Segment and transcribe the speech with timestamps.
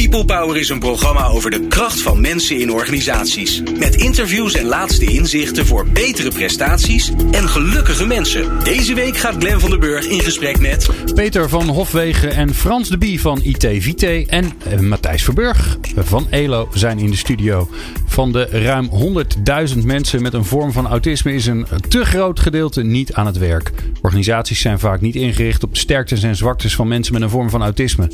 [0.00, 3.62] People Power is een programma over de kracht van mensen in organisaties.
[3.78, 8.64] Met interviews en laatste inzichten voor betere prestaties en gelukkige mensen.
[8.64, 10.88] Deze week gaat Glen van der Burg in gesprek met...
[11.14, 16.26] Peter van Hofwegen en Frans de Bie van IT Vite en eh, Matthijs Verburg van
[16.30, 17.68] ELO zijn in de studio.
[18.06, 18.90] Van de ruim
[19.74, 23.38] 100.000 mensen met een vorm van autisme is een te groot gedeelte niet aan het
[23.38, 23.72] werk.
[24.02, 27.50] Organisaties zijn vaak niet ingericht op de sterktes en zwaktes van mensen met een vorm
[27.50, 28.10] van autisme.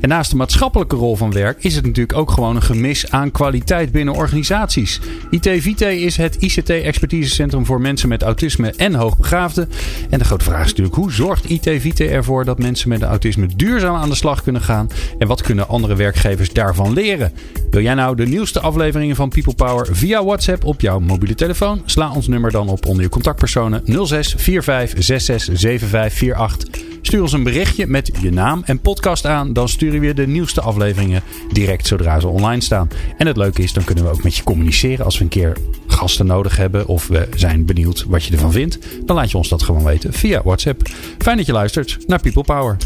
[0.00, 3.30] En naast de maatschappelijke rol van werk is het natuurlijk ook gewoon een gemis aan
[3.30, 5.00] kwaliteit binnen organisaties.
[5.30, 9.68] IT Vite is het ICT-expertisecentrum voor mensen met autisme en hoogbegaafden.
[10.10, 13.46] En de grote vraag is natuurlijk: hoe zorgt IT Vite ervoor dat mensen met autisme
[13.56, 14.88] duurzaam aan de slag kunnen gaan?
[15.18, 17.32] En wat kunnen andere werkgevers daarvan leren?
[17.70, 21.82] Wil jij nou de nieuwste afleveringen van People Power via WhatsApp op jouw mobiele telefoon?
[21.84, 27.42] Sla ons nummer dan op onder je contactpersonen 06 45 66 75 Stuur ons een
[27.42, 29.52] berichtje met je naam en podcast aan.
[29.52, 31.22] Dan sturen we de nieuwste afleveringen
[31.52, 32.88] direct zodra ze online staan.
[33.16, 35.56] En het leuke is, dan kunnen we ook met je communiceren als we een keer
[35.86, 36.86] gasten nodig hebben.
[36.86, 38.78] Of we zijn benieuwd wat je ervan vindt.
[39.04, 40.88] Dan laat je ons dat gewoon weten via WhatsApp.
[41.18, 42.76] Fijn dat je luistert naar People Power.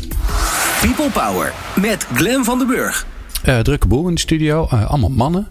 [0.80, 3.06] People Power met Glen van den Burg.
[3.48, 4.68] Uh, drukke boel in de studio.
[4.72, 5.48] Uh, allemaal mannen.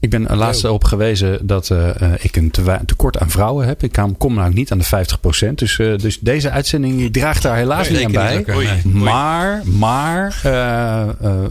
[0.00, 3.82] Ik ben laatst op gewezen dat uh, ik een te tekort aan vrouwen heb.
[3.82, 5.06] Ik kom nou niet aan de
[5.48, 5.54] 50%.
[5.54, 8.44] Dus, uh, dus deze uitzending draagt daar helaas niet aan bij.
[8.84, 11.02] Maar, maar uh,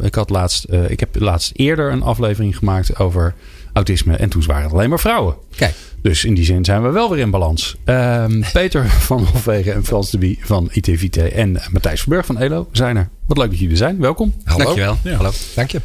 [0.01, 3.33] ik, had laatst, ik heb laatst eerder een aflevering gemaakt over
[3.73, 4.15] autisme.
[4.15, 5.35] En toen waren het alleen maar vrouwen.
[5.55, 5.75] Kijk.
[6.01, 7.75] Dus in die zin zijn we wel weer in balans.
[7.83, 12.67] Ehm, Peter van Hofwegen en Frans de Bie van ITVT en Matthijs Verburg van ELO
[12.71, 13.09] zijn er.
[13.25, 13.99] Wat leuk dat jullie er zijn.
[13.99, 14.33] Welkom.
[14.43, 14.63] Hallo.
[14.63, 14.97] Dankjewel.
[15.03, 15.15] Ja.
[15.15, 15.31] Hallo.
[15.55, 15.81] Dank je.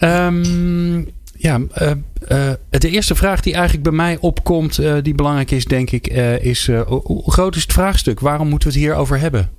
[0.00, 1.90] Um, ja, uh,
[2.28, 6.06] uh, de eerste vraag die eigenlijk bij mij opkomt, uh, die belangrijk is, denk ik,
[6.40, 8.20] is: hoe groot is het vraagstuk?
[8.20, 9.50] Waarom moeten we het hier over hebben?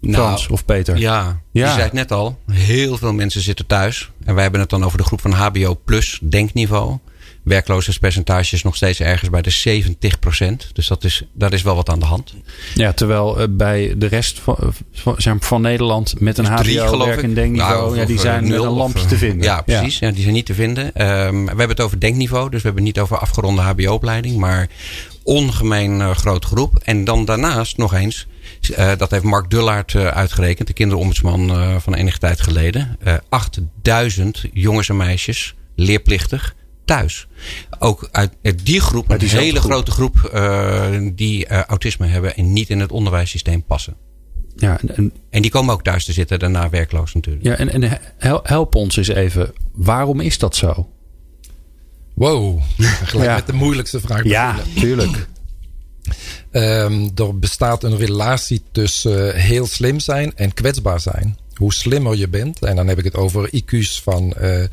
[0.00, 0.98] Frans nou, of Peter?
[0.98, 2.38] Ja, ja, je zei het net al.
[2.52, 4.10] Heel veel mensen zitten thuis.
[4.24, 6.98] En wij hebben het dan over de groep van HBO plus denkniveau
[7.46, 9.82] werkloosheidspercentage is nog steeds ergens bij de
[10.64, 12.34] 70% Dus dat is, daar is wel wat aan de hand.
[12.74, 14.56] Ja, terwijl uh, bij de rest van,
[14.92, 19.02] van, van Nederland met een HBO-werk en denkniveau, nou, ja, die zijn met een lampje
[19.02, 19.42] of, te vinden.
[19.42, 19.98] Ja, precies.
[19.98, 20.06] Ja.
[20.06, 20.12] ja.
[20.12, 20.84] die zijn niet te vinden.
[20.84, 24.68] Um, we hebben het over denkniveau, dus we hebben het niet over afgeronde HBO-opleiding, maar
[25.22, 26.78] ongemeen uh, grote groep.
[26.84, 28.26] En dan daarnaast nog eens,
[28.70, 32.98] uh, dat heeft Mark Dullaert uh, uitgerekend, de kinderombudsman van enige tijd geleden.
[33.28, 36.54] 8000 jongens en meisjes, leerplichtig,
[36.86, 37.26] thuis.
[37.78, 38.32] Ook uit
[38.64, 39.70] die groep, een hele groep.
[39.70, 43.96] grote groep uh, die uh, autisme hebben en niet in het onderwijssysteem passen.
[44.56, 47.44] Ja, en, en, die komen ook thuis te zitten, daarna werkloos natuurlijk.
[47.44, 48.00] Ja, en, en
[48.42, 50.90] help ons eens even, waarom is dat zo?
[52.14, 53.34] Wow, gelijk ja.
[53.34, 54.24] met de moeilijkste vraag.
[54.24, 55.28] Ja, tuurlijk.
[56.52, 62.28] um, er bestaat een relatie tussen heel slim zijn en kwetsbaar zijn hoe slimmer je
[62.28, 64.64] bent, en dan heb ik het over IQ's van uh,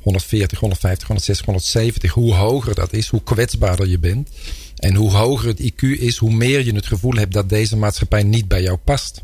[0.00, 4.28] 140, 150, 160, 170, hoe hoger dat is, hoe kwetsbaarder je bent.
[4.76, 8.22] En hoe hoger het IQ is, hoe meer je het gevoel hebt dat deze maatschappij
[8.22, 9.22] niet bij jou past.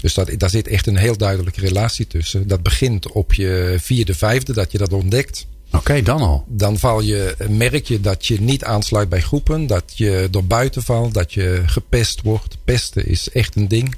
[0.00, 2.48] Dus dat, daar zit echt een heel duidelijke relatie tussen.
[2.48, 5.46] Dat begint op je vierde, vijfde, dat je dat ontdekt.
[5.66, 6.44] Oké, okay, dan al.
[6.48, 10.82] Dan val je, merk je dat je niet aansluit bij groepen, dat je door buiten
[10.82, 12.56] valt, dat je gepest wordt.
[12.64, 13.94] Pesten is echt een ding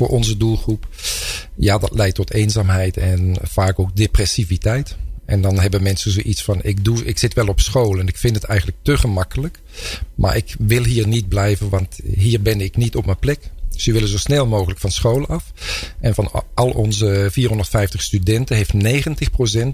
[0.00, 0.88] voor onze doelgroep.
[1.54, 4.96] Ja, dat leidt tot eenzaamheid en vaak ook depressiviteit.
[5.24, 8.16] En dan hebben mensen zoiets van: ik, doe, ik zit wel op school en ik
[8.16, 9.60] vind het eigenlijk te gemakkelijk.
[10.14, 13.50] Maar ik wil hier niet blijven, want hier ben ik niet op mijn plek.
[13.70, 15.52] Dus willen zo snel mogelijk van school af.
[16.00, 18.78] En van al onze 450 studenten heeft 90%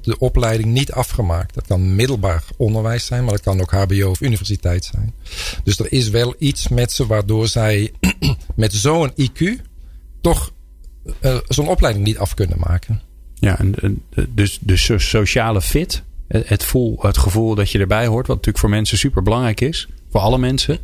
[0.03, 1.55] de opleiding niet afgemaakt.
[1.55, 5.15] Dat kan middelbaar onderwijs zijn, maar dat kan ook HBO of universiteit zijn.
[5.65, 7.93] Dus er is wel iets met ze waardoor zij
[8.55, 9.61] met zo'n IQ
[10.27, 10.53] toch
[11.21, 13.01] uh, zo'n opleiding niet af kunnen maken.
[13.35, 18.37] Ja, en, dus de sociale fit, het, voel, het gevoel dat je erbij hoort, wat
[18.37, 20.79] natuurlijk voor mensen super belangrijk is, voor alle mensen.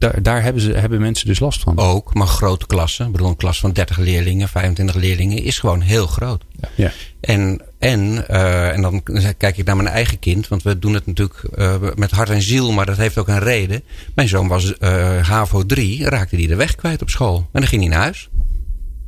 [0.00, 1.78] Daar, daar hebben, ze, hebben mensen dus last van.
[1.78, 3.06] Ook, maar grote klassen.
[3.06, 6.44] Ik bedoel, een klas van 30 leerlingen, 25 leerlingen is gewoon heel groot.
[6.74, 6.92] Ja.
[7.20, 9.02] En, en, uh, en dan
[9.36, 12.42] kijk ik naar mijn eigen kind, want we doen het natuurlijk uh, met hart en
[12.42, 13.82] ziel, maar dat heeft ook een reden.
[14.14, 17.36] Mijn zoon was uh, HAVO 3, raakte hij de weg kwijt op school.
[17.36, 18.28] En dan ging hij naar huis.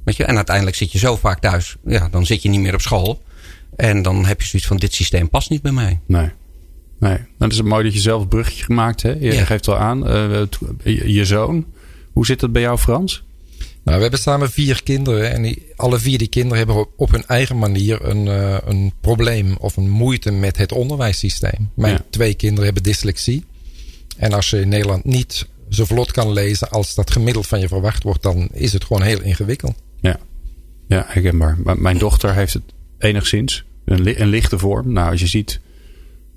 [0.05, 0.25] Weet je?
[0.25, 3.23] En uiteindelijk zit je zo vaak thuis, ja, dan zit je niet meer op school.
[3.77, 6.01] En dan heb je zoiets van: dit systeem past niet bij mij.
[6.07, 6.31] Nee.
[7.03, 9.23] Nee, dat is het mooi dat je zelf een bruggetje gemaakt hebt.
[9.23, 9.45] Je ja.
[9.45, 10.43] geeft al aan, uh,
[11.07, 11.67] je zoon.
[12.13, 13.23] Hoe zit het bij jou, Frans?
[13.85, 15.33] Nou, we hebben samen vier kinderen.
[15.33, 19.57] En die, alle vier die kinderen hebben op hun eigen manier een, uh, een probleem
[19.59, 21.71] of een moeite met het onderwijssysteem.
[21.75, 22.05] Mijn ja.
[22.11, 23.45] twee kinderen hebben dyslexie.
[24.17, 27.69] En als ze in Nederland niet zo vlot kan lezen als dat gemiddeld van je
[27.69, 29.75] verwacht wordt, dan is het gewoon heel ingewikkeld.
[30.01, 30.19] Ja,
[30.89, 31.59] ja herkenbaar.
[31.65, 32.65] Maar mijn dochter heeft het
[32.99, 33.65] enigszins.
[33.85, 34.93] Een, een lichte vorm.
[34.93, 35.61] Nou, als je ziet.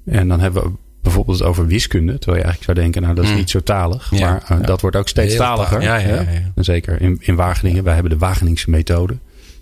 [0.05, 0.71] En dan hebben we
[1.01, 2.11] bijvoorbeeld het over wiskunde.
[2.19, 3.37] Terwijl je eigenlijk zou denken, nou dat is Mm.
[3.37, 4.07] niet zo talig.
[4.11, 4.65] Ja, maar uh, ja.
[4.65, 5.79] dat wordt ook steeds Heel taliger.
[5.79, 5.85] talig.
[5.85, 6.51] Ja, ja, ja, ja.
[6.55, 7.83] En zeker in, in Wageningen.
[7.83, 9.17] Wij hebben de Wageningse methode.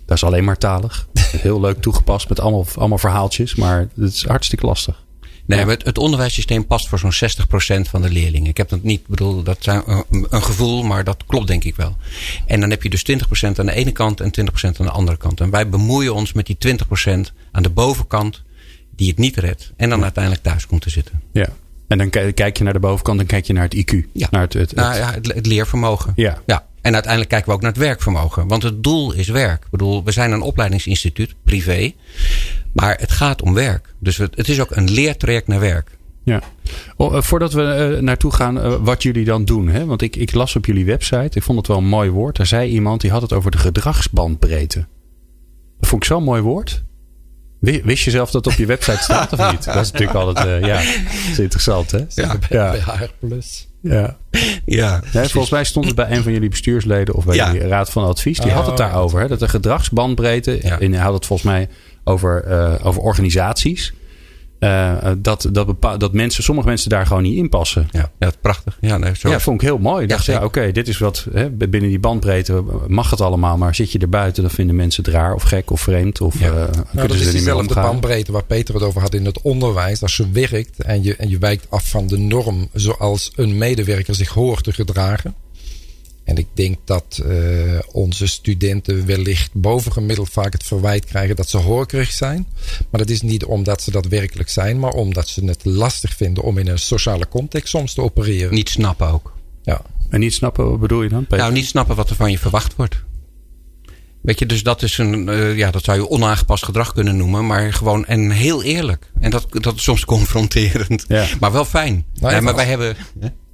[0.06, 1.08] Dat is alleen maar talig.
[1.36, 3.54] Heel leuk toegepast met allemaal, allemaal verhaaltjes.
[3.54, 5.02] Maar het is hartstikke lastig.
[5.46, 8.48] Nee, maar het, het onderwijssysteem past voor zo'n 60% van de leerlingen.
[8.48, 11.76] Ik heb dat niet, bedoel, dat zijn een, een gevoel, maar dat klopt denk ik
[11.76, 11.96] wel.
[12.46, 15.16] En dan heb je dus 20% aan de ene kant en 20% aan de andere
[15.16, 15.40] kant.
[15.40, 16.70] En wij bemoeien ons met die 20%
[17.52, 18.42] aan de bovenkant
[18.96, 19.72] die het niet redt.
[19.76, 21.20] En dan uiteindelijk thuis komt te zitten.
[21.32, 21.48] Ja.
[21.88, 23.98] En dan kijk je naar de bovenkant en kijk je naar het IQ.
[24.12, 24.28] Ja.
[24.30, 26.12] Naar het, het, het- Nou ja, het, het leervermogen.
[26.16, 26.38] ja.
[26.46, 28.48] Ja, en uiteindelijk kijken we ook naar het werkvermogen.
[28.48, 29.64] Want het doel is werk.
[29.64, 31.92] Ik bedoel, we zijn een opleidingsinstituut, privé.
[32.72, 33.94] Maar het gaat om werk.
[33.98, 35.96] Dus het, het is ook een leertraject naar werk.
[36.24, 36.42] Ja.
[36.96, 39.68] Oh, eh, voordat we eh, naartoe gaan, eh, wat jullie dan doen.
[39.68, 39.86] Hè?
[39.86, 42.36] Want ik, ik las op jullie website, ik vond het wel een mooi woord.
[42.36, 44.86] Daar zei iemand, die had het over de gedragsbandbreedte.
[45.80, 46.84] Dat vond ik zo'n mooi woord.
[47.64, 49.64] Wi- Wist je zelf dat het op je website staat of niet?
[49.64, 50.78] Dat is natuurlijk altijd, eh, ja,
[51.30, 51.98] is interessant hè?
[52.14, 52.74] Ja, Ja.
[53.18, 53.68] Plus.
[53.80, 54.16] Ja.
[54.64, 57.52] Ja, Nee, volgens mij stond het bij een van jullie bestuursleden of bij Ja.
[57.58, 58.38] raad van advies.
[58.38, 59.20] Die Oh, had het daarover.
[59.20, 59.28] Hè?
[59.28, 60.80] Dat de gedragsbandbreedte, Ja.
[60.80, 61.68] en hij had het volgens mij
[62.04, 63.92] over, eh, over organisaties.
[64.64, 67.88] Eh, eh, dat, dat, dat mensen, sommige mensen daar gewoon niet in passen.
[67.90, 68.78] ja, ja dat is prachtig.
[68.80, 69.28] Ja, nee, zo.
[69.28, 70.02] Ja, vond ik heel mooi.
[70.04, 70.46] Ik Ja, dacht, ja, zeker.
[70.48, 73.56] oké, dit is wat hè, binnen die bandbreedte mag het allemaal.
[73.56, 76.20] Maar zit je er buiten, dan vinden mensen het raar of gek of vreemd.
[76.20, 76.46] Of Ja.
[76.46, 77.84] eh, Nou, kunnen dat ze is er niet mee diezelfde omgaan.
[77.90, 80.02] bandbreedte waar Peter het over had in het onderwijs.
[80.02, 84.14] Als je werkt en je, en je wijkt af van de norm zoals een medewerker
[84.14, 85.34] zich hoort te gedragen.
[86.24, 91.56] En ik denk dat eh, onze studenten wellicht bovengemiddeld vaak het verwijt krijgen dat ze
[91.56, 92.46] horkerig zijn.
[92.90, 96.42] Maar dat is niet omdat ze dat werkelijk zijn, maar omdat ze het lastig vinden
[96.44, 98.54] om in een sociale context soms te opereren.
[98.54, 99.32] Niet snappen ook.
[99.62, 99.82] Ja.
[100.08, 101.22] En niet snappen, wat bedoel je dan?
[101.22, 101.38] Peter?
[101.38, 103.02] Nou, niet snappen wat er van je verwacht wordt.
[104.20, 107.46] Weet je, dus dat is een, eh, ja, dat zou je onaangepast gedrag kunnen noemen,
[107.46, 109.10] maar gewoon en heel eerlijk.
[109.20, 111.26] En dat, dat is soms confronterend, Ja.
[111.40, 112.04] maar wel fijn.
[112.12, 112.96] ja, maar maar- wij hebben.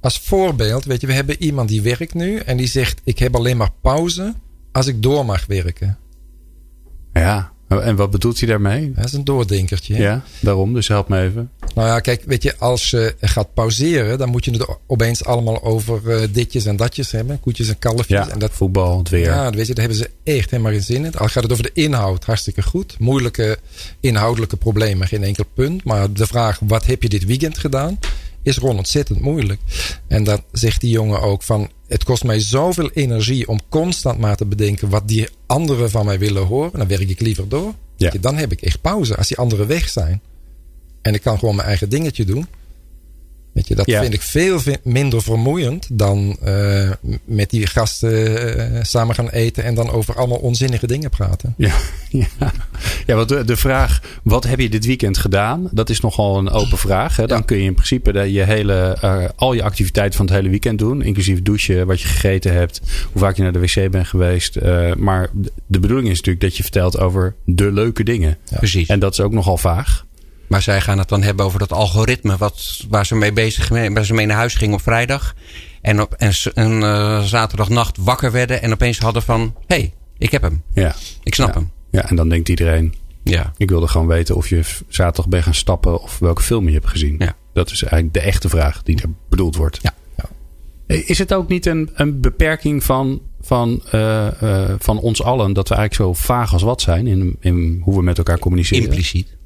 [0.01, 3.35] Als voorbeeld, weet je, we hebben iemand die werkt nu en die zegt: Ik heb
[3.35, 4.33] alleen maar pauze
[4.71, 5.97] als ik door mag werken.
[7.13, 8.91] Ja, en wat bedoelt hij daarmee?
[8.95, 9.95] Dat is een doordenkertje.
[9.95, 10.01] hè?
[10.03, 10.73] Ja, daarom.
[10.73, 11.51] Dus help me even.
[11.75, 15.63] Nou ja, kijk, weet je, als je gaat pauzeren, dan moet je het opeens allemaal
[15.63, 17.39] over eh, ditjes en datjes hebben.
[17.39, 18.07] Koetjes en kalfjes.
[18.07, 19.25] Ja, en dat, voetbal, het weer.
[19.25, 21.15] ja, weet je, daar hebben ze echt helemaal geen zin in.
[21.15, 22.95] Al gaat het over de inhoud, hartstikke goed.
[22.99, 23.57] Moeilijke
[23.99, 25.83] inhoudelijke problemen, geen enkel punt.
[25.83, 27.99] Maar de vraag, wat heb je dit weekend gedaan?
[28.43, 29.59] Is gewoon ontzettend moeilijk.
[30.07, 34.35] En dan zegt die jongen ook van, het kost mij zoveel energie om constant maar
[34.35, 36.79] te bedenken wat die anderen van mij willen horen.
[36.79, 37.73] Dan werk ik liever door.
[37.95, 38.11] Ja.
[38.19, 40.21] Dan heb ik echt pauze als die anderen weg zijn.
[41.01, 42.47] En ik kan gewoon mijn eigen dingetje doen.
[43.51, 44.01] Weet je, dat Ja.
[44.01, 46.89] vind ik veel minder vermoeiend dan eh,
[47.25, 48.37] met die gasten
[48.77, 51.53] eh, samen gaan eten en dan over allemaal onzinnige dingen praten.
[51.57, 51.73] Ja,
[52.09, 52.27] ja.
[53.05, 55.69] ja want de, de vraag, wat heb je dit weekend gedaan?
[55.71, 57.15] Dat is nogal een open vraag.
[57.15, 57.27] Hè?
[57.27, 57.43] Dan Ja.
[57.43, 60.79] kun je in principe de, je hele, eh, al je activiteiten van het hele weekend
[60.79, 61.01] doen.
[61.01, 62.81] Inclusief douchen, wat je gegeten hebt,
[63.11, 64.55] hoe vaak je naar de wc bent geweest.
[64.55, 68.37] Eh, maar de, de bedoeling is natuurlijk dat je vertelt over de leuke dingen.
[68.57, 68.87] Precies.
[68.87, 70.05] En dat is ook nogal vaag.
[70.51, 74.05] Maar zij gaan het dan hebben over dat algoritme wat, waar ze mee bezig waar
[74.05, 75.35] ze mee naar huis gingen op vrijdag.
[75.81, 80.31] En op en, en eh, zaterdagnacht wakker werden en opeens hadden van: hé, hey, ik
[80.31, 80.63] heb hem.
[80.73, 80.95] Ja.
[81.23, 81.53] Ik snap ja.
[81.53, 81.71] hem.
[81.91, 82.93] Ja, en dan denkt iedereen,
[83.23, 83.53] Ja.
[83.57, 86.89] ik wilde gewoon weten of je zaterdag bent gaan stappen of welke film je hebt
[86.89, 87.15] gezien.
[87.17, 87.35] Ja.
[87.53, 89.79] Dat is eigenlijk de echte vraag die er bedoeld wordt.
[89.81, 89.93] Ja.
[90.17, 90.95] Ja.
[90.95, 95.69] Is het ook niet een, een beperking van, van, eh, eh, van ons allen dat
[95.69, 98.83] we eigenlijk zo vaag als wat zijn in, in hoe we met elkaar communiceren?
[98.83, 99.39] Impliciet.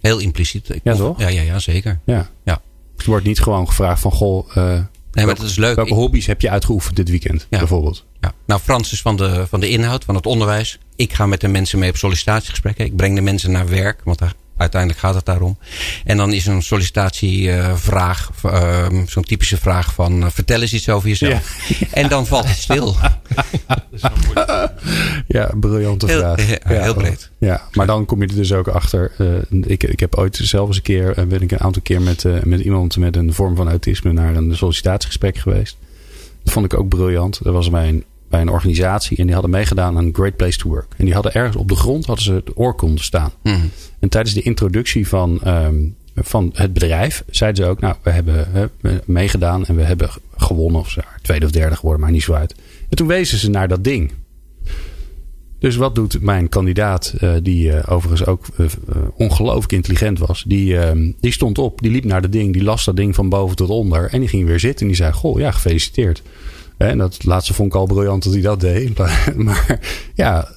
[0.00, 0.74] Heel impliciet.
[0.74, 1.18] Ik Ja, toch?
[1.20, 2.00] Ja, ja, ja, zeker.
[2.04, 2.28] Ja.
[2.44, 2.60] Ja.
[2.96, 4.64] Er wordt niet gewoon gevraagd van goh, eh,
[5.12, 5.76] Nee, maar dat is leuk.
[5.76, 7.58] welke hobby's heb je uitgeoefend dit weekend Ja.
[7.58, 8.04] bijvoorbeeld?
[8.20, 8.32] Ja.
[8.46, 10.78] Nou, Frans is van de, van de inhoud, van het onderwijs.
[10.96, 12.84] Ik ga met de mensen mee op sollicitatiegesprekken.
[12.84, 15.58] Ik breng de mensen naar werk, want daar, uiteindelijk gaat het daarom.
[16.04, 20.22] En dan is een sollicitatievraag, ehm, zo'n typische vraag van...
[20.22, 21.56] eh, vertel eens iets over jezelf.
[21.92, 22.96] En dan valt het stil.
[25.26, 26.46] Ja, briljante Heel- vraag.
[26.46, 27.30] heel- ja, heel breed.
[27.38, 29.12] Ja, maar dan kom je er dus ook achter.
[29.18, 29.26] eh,
[29.70, 32.24] ik, ik heb ooit zelf eens een keer, eh, ben ik een aantal keer met,
[32.24, 35.76] eh, met iemand met een vorm van autisme naar een sollicitatiegesprek geweest.
[36.44, 37.40] Dat vond ik ook briljant.
[37.42, 40.68] Dat was bij een, bij een organisatie en die hadden meegedaan aan Great Place to
[40.68, 40.94] Work.
[40.96, 43.32] En die hadden ergens op de grond hadden ze de oorkonde staan.
[43.42, 43.56] Mhm.
[43.98, 45.76] En tijdens de introductie van, ehm,
[46.14, 48.70] van het bedrijf zeiden ze ook, nou, we hebben
[49.04, 52.54] meegedaan en we hebben gewonnen of zo, tweede of derde geworden, maar niet zo uit.
[52.88, 54.12] En toen wezen ze naar dat ding.
[55.58, 58.66] Dus wat doet mijn kandidaat, uh, die uh, overigens ook uh,
[59.14, 62.84] ongelooflijk intelligent was, die, ehm, die stond op, die liep naar de ding, die las
[62.84, 65.38] dat ding van boven tot onder en die ging weer zitten en die zei: Goh,
[65.38, 66.22] ja, gefeliciteerd.
[66.88, 68.98] En dat laatste vond ik al briljant dat hij dat deed.
[69.36, 69.80] Maar
[70.14, 70.48] ja,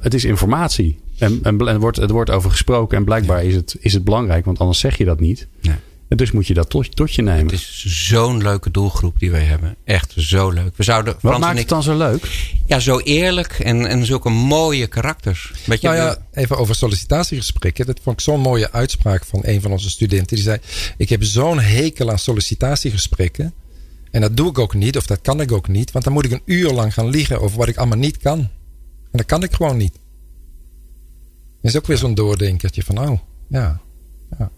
[0.00, 0.98] het is informatie.
[1.18, 4.44] En, en, en wordt, er wordt over gesproken en blijkbaar is, het, is het belangrijk,
[4.44, 5.46] want anders zeg je dat niet.
[5.60, 5.76] Nee.
[6.08, 7.44] En dus moet je dat tot, tot je nemen.
[7.44, 9.76] Het is zo'n leuke doelgroep die wij hebben.
[9.84, 10.76] Echt zo leuk.
[10.76, 12.52] We zouden, Wat Frans maakt het dan zo leuk?
[12.66, 15.52] Ja, zo eerlijk en, en zulke mooie karakters.
[15.64, 17.86] Weet je, nou ja, even over sollicitatiegesprekken.
[17.86, 20.36] Dat vond ik zo'n mooie uitspraak van een van onze studenten.
[20.36, 20.58] Die zei,
[20.96, 23.52] ik heb zo'n hekel aan sollicitatiegesprekken.
[24.10, 25.92] En dat doe ik ook niet, of dat kan ik ook niet.
[25.92, 28.38] Want dan moet ik een uur lang gaan liegen over wat ik allemaal niet kan.
[28.38, 28.48] En
[29.10, 29.92] dat kan ik gewoon niet.
[31.60, 33.80] Dat is ook weer zo'n doordenkertje van, oh, ja.
[34.38, 34.50] ja.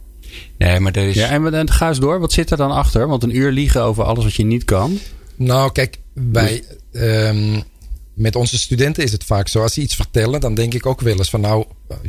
[0.58, 1.14] Nee, maar er is...
[1.14, 2.20] Ja, en, en ga eens door.
[2.20, 3.08] Wat zit er dan achter?
[3.08, 4.98] Want een uur liegen over alles wat je niet kan.
[5.36, 6.64] Nou, kijk, wij...
[6.92, 7.62] Um,
[8.14, 9.62] met onze studenten is het vaak zo.
[9.62, 11.40] Als ze iets vertellen, dan denk ik ook wel eens van...
[11.40, 11.64] Nou,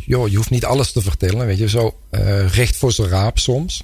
[0.06, 1.46] joh, je hoeft niet alles te vertellen.
[1.46, 3.84] Weet je, zo uh, recht voor zijn raap soms.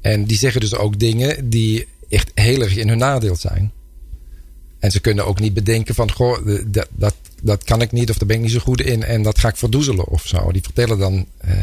[0.00, 3.72] En die zeggen dus ook dingen die echt heel erg in hun nadeel zijn.
[4.78, 6.12] En ze kunnen ook niet bedenken van...
[6.12, 9.02] Goh, dat, dat, dat kan ik niet of daar ben ik niet zo goed in.
[9.02, 10.52] En dat ga ik verdoezelen of zo.
[10.52, 11.26] Die vertellen dan...
[11.48, 11.54] Uh,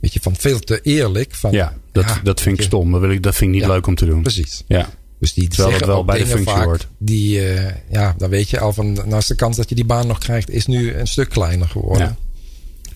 [0.00, 1.34] weet je, van veel te eerlijk.
[1.34, 2.92] Van, ja, dat, dat vind ik stom.
[2.92, 4.22] Dat, wil ik, dat vind ik niet leuk om te doen.
[4.22, 4.64] Precies.
[4.66, 4.90] Ja.
[5.18, 6.88] Dus die Terwijl zeggen wel bij de functie vaak, hoort.
[6.98, 9.84] Die, uh, ja, dan weet je al van, nou is de kans dat je die
[9.84, 12.06] baan nog krijgt, is nu een stuk kleiner geworden.
[12.06, 12.16] Ja.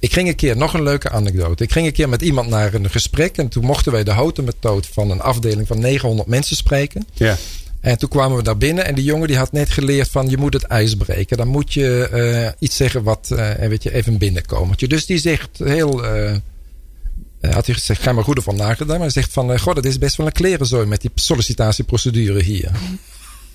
[0.01, 1.65] Ik ging een keer, nog een leuke anekdote.
[1.65, 3.37] Ik ging een keer met iemand naar een gesprek.
[3.37, 7.07] En toen mochten wij de houten methode van een afdeling van 900 mensen spreken.
[7.13, 7.37] Ja.
[7.81, 10.37] En toen kwamen we daar binnen en die jongen die had net geleerd van je
[10.37, 11.37] moet het ijs breken.
[11.37, 14.77] Dan moet je uh, iets zeggen wat, uh, weet je, even binnenkomen.
[14.89, 16.37] Dus die zegt heel uh,
[17.41, 18.89] had hij gezegd, ga maar goed ervan nagedacht.
[18.89, 22.71] Maar hij zegt van, goh, dat is best wel een klerenzooi met die sollicitatieprocedure hier.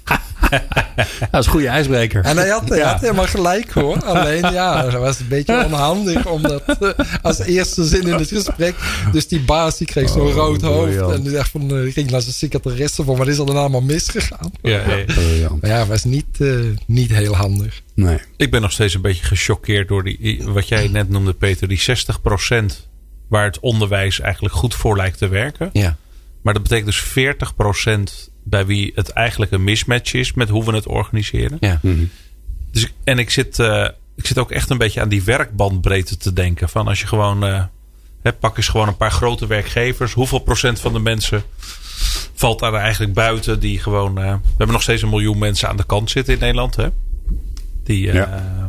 [1.32, 2.24] dat is een goede ijsbreker.
[2.24, 4.04] En hij had, hij had helemaal gelijk hoor.
[4.04, 6.26] Alleen ja, dat was een beetje onhandig.
[6.26, 6.90] Omdat uh,
[7.22, 8.76] als eerste zin in het gesprek.
[9.12, 11.16] Dus die baas die kreeg zo'n oh, rood hoofd.
[11.16, 13.82] En die dacht van, uh, ging naar zijn secretaresse van wat is er dan allemaal
[13.82, 14.52] misgegaan?
[14.62, 15.50] Ja, ja.
[15.62, 17.82] Maar ja, was niet, uh, niet heel handig.
[17.94, 18.18] Nee.
[18.38, 21.68] Ik ben nog steeds een beetje gechoqueerd door die, wat jij net noemde Peter.
[21.68, 22.88] Die 60 procent
[23.28, 25.70] waar het onderwijs eigenlijk goed voor lijkt te werken.
[25.74, 25.98] Ja.
[26.42, 30.74] Maar dat betekent dus 40% bij wie het eigenlijk een mismatch is met hoe we
[30.74, 31.58] het organiseren.
[31.60, 31.80] Ja.
[31.82, 32.04] Mhm.
[32.72, 36.34] Dus, en ik zit, uh, ik zit ook echt een beetje aan die werkbandbreedte te
[36.34, 36.70] denken.
[36.70, 37.64] Van als je gewoon, uh,
[38.22, 40.14] hè, pak eens gewoon een paar grote werkgevers.
[40.14, 41.44] Hoeveel procent van de mensen
[42.34, 44.20] valt daar eigenlijk buiten die gewoon...
[44.20, 46.76] Uh, we hebben nog steeds een miljoen mensen aan de kant zitten in Nederland.
[46.76, 46.88] Hè?
[47.84, 48.61] Die, ja.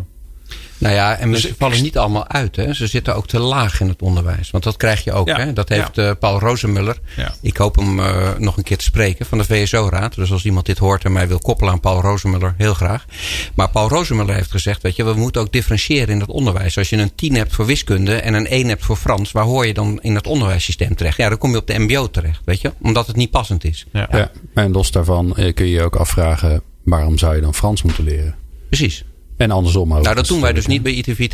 [0.82, 2.56] Nou ja, en dus ze vallen niet allemaal uit.
[2.56, 2.74] Hè?
[2.74, 4.50] Ze zitten ook te laag in het onderwijs.
[4.50, 5.28] Want dat krijg je ook.
[5.28, 5.52] hè?
[5.52, 6.98] Dat heeft uh, Paul Rozemuller.
[7.16, 7.34] Ja.
[7.40, 10.14] Ik hoop hem uh, nog een keer te spreken van de VSO-raad.
[10.14, 13.04] Dus als iemand dit hoort en mij wil koppelen aan Paul Rozemuller, heel graag.
[13.54, 16.78] Maar Paul Rozemuller heeft gezegd, weet je, we moeten ook differentiëren in het onderwijs.
[16.78, 19.66] Als je een 10 hebt voor wiskunde en een 1 hebt voor Frans, waar hoor
[19.66, 21.16] je dan in het onderwijssysteem terecht?
[21.16, 23.86] Ja, dan kom je op de MBO terecht, weet je, omdat het niet passend is.
[23.92, 24.08] Ja.
[24.10, 24.30] ja.
[24.54, 28.04] En los daarvan eh, kun je je ook afvragen, waarom zou je dan Frans moeten
[28.04, 28.34] leren?
[28.68, 29.04] Precies.
[29.36, 30.02] En andersom ook.
[30.02, 31.32] Nou, dat doen wij dus niet bij ITVT.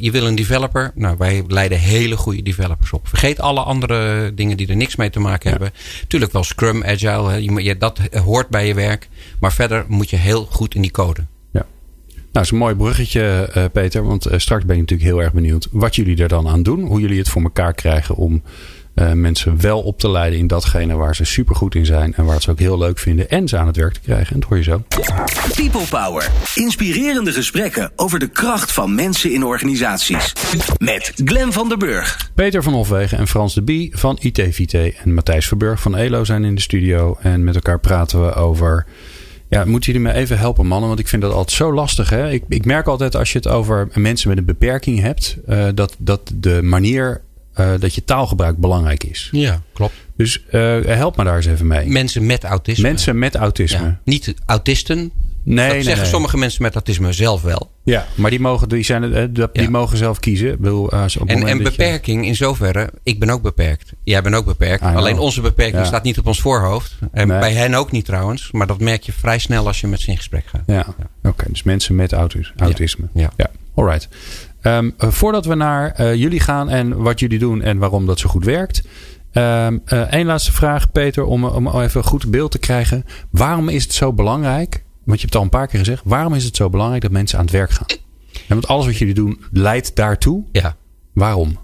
[0.00, 0.92] je wil een developer.
[0.94, 3.08] Nou, wij leiden hele goede developers op.
[3.08, 5.72] Vergeet alle andere dingen die er niks mee te maken hebben.
[6.08, 7.62] Tuurlijk wel Scrum, Agile.
[7.62, 9.08] Je, dat hoort bij je werk.
[9.40, 11.20] Maar verder moet je heel goed in die code.
[11.50, 11.66] Ja.
[12.08, 14.04] Nou, dat is een mooi bruggetje, uh, Peter.
[14.04, 16.84] Want uh, straks ben je natuurlijk heel erg benieuwd wat jullie er dan aan doen.
[16.84, 18.42] Hoe jullie het voor elkaar krijgen om
[18.94, 22.14] uh, mensen wel op te leiden in datgene waar ze supergoed in zijn.
[22.14, 23.30] En waar ze ook heel leuk vinden.
[23.30, 24.34] En ze aan het werk te krijgen.
[24.34, 24.82] En dat hoor je zo.
[25.54, 26.30] People Power.
[26.54, 30.32] Inspirerende gesprekken over de kracht van mensen in organisaties.
[30.78, 32.30] Met Glen van der Burg.
[32.34, 34.74] Peter van Hofwegen en Frans de Bie van ITVT.
[34.74, 37.16] En Matthijs Verburg van ELO zijn in de studio.
[37.20, 38.86] En met elkaar praten we over...
[39.48, 40.88] Ja, moeten jullie me even helpen, mannen?
[40.88, 42.10] Want ik vind dat altijd zo lastig.
[42.10, 42.30] Hè?
[42.30, 45.96] Ik, ik merk altijd als je het over mensen met een beperking hebt, uh, dat,
[45.98, 47.20] dat de manier
[47.56, 49.28] uh, dat je taalgebruik belangrijk is.
[49.32, 49.94] Ja, klopt.
[50.16, 51.86] Dus uh, help me daar eens even mee.
[51.86, 52.88] Mensen met autisme.
[52.88, 53.78] Mensen met autisme.
[53.78, 54.00] Ja.
[54.04, 55.12] Niet autisten.
[55.44, 56.10] Nee, dat nee, zeggen nee.
[56.10, 57.70] sommige mensen met autisme zelf wel.
[57.82, 59.70] Ja, maar die mogen, die zijn, die ja.
[59.70, 60.60] mogen zelf kiezen.
[60.60, 62.26] Bedoel, als op en en beperking je...
[62.26, 63.92] in zoverre, ik ben ook beperkt.
[64.04, 64.82] Jij bent ook beperkt.
[64.82, 65.84] Alleen onze beperking ja.
[65.84, 66.98] staat niet op ons voorhoofd.
[67.12, 67.38] En nee.
[67.38, 68.48] bij hen ook niet trouwens.
[68.52, 70.62] Maar dat merk je vrij snel als je met ze in gesprek gaat.
[70.66, 71.28] Ja, oké.
[71.28, 73.08] Okay, dus mensen met autisme.
[73.14, 73.30] Ja.
[73.36, 73.50] ja.
[73.74, 74.08] Alright.
[74.66, 78.28] Um, voordat we naar uh, jullie gaan en wat jullie doen en waarom dat zo
[78.28, 78.82] goed werkt.
[79.32, 83.04] Um, uh, Eén laatste vraag, Peter, om, om even een goed beeld te krijgen.
[83.30, 84.84] Waarom is het zo belangrijk?
[85.04, 86.02] Want je hebt het al een paar keer gezegd.
[86.04, 87.86] Waarom is het zo belangrijk dat mensen aan het werk gaan?
[88.32, 90.44] En want alles wat jullie doen leidt daartoe.
[90.52, 90.76] Ja.
[91.12, 91.58] Waarom?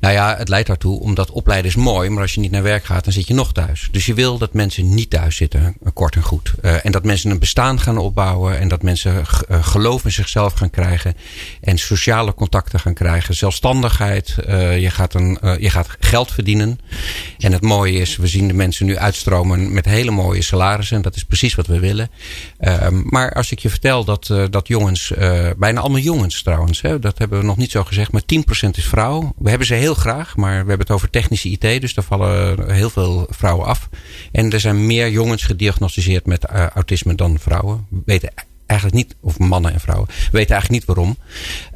[0.00, 2.84] Nou ja, het leidt daartoe, omdat opleiden is mooi, maar als je niet naar werk
[2.84, 3.88] gaat, dan zit je nog thuis.
[3.90, 6.52] Dus je wil dat mensen niet thuis zitten, kort en goed.
[6.62, 10.52] Uh, en dat mensen een bestaan gaan opbouwen en dat mensen uh, geloof in zichzelf
[10.52, 11.14] gaan krijgen
[11.60, 14.36] en sociale contacten gaan krijgen, zelfstandigheid.
[14.48, 16.78] Uh, je, gaat een, je gaat geld verdienen.
[17.38, 20.96] En het mooie is, we zien de mensen nu uitstromen met hele mooie salarissen.
[20.96, 22.10] En dat is precies wat we willen.
[22.58, 25.12] Ehm, maar als ik je vertel dat, dat jongens,
[25.56, 28.86] bijna allemaal jongens trouwens, hè, dat hebben we nog niet zo gezegd, maar 10% is
[28.86, 29.32] vrouw.
[29.38, 32.70] We hebben ze heel graag, maar we hebben het over technische IT, dus daar vallen
[32.72, 33.88] heel veel vrouwen af.
[34.32, 37.86] En er zijn meer jongens gediagnosticeerd met uh, autisme dan vrouwen.
[37.90, 38.30] We weten
[38.66, 41.16] eigenlijk niet, of mannen en vrouwen, we weten eigenlijk niet waarom.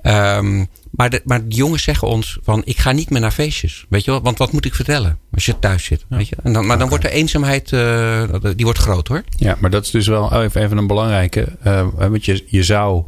[0.02, 3.86] Um, maar, de, maar de jongens zeggen ons van ik ga niet meer naar feestjes.
[3.88, 4.22] Weet je wel?
[4.22, 6.04] Want wat moet ik vertellen als je thuis zit?
[6.08, 6.36] Weet je?
[6.42, 8.22] En dan, maar dan wordt de eenzaamheid uh,
[8.56, 9.22] die wordt groot hoor.
[9.36, 11.56] Ja, maar dat is dus wel even, even een belangrijke.
[11.66, 13.04] Uh, want je, je zou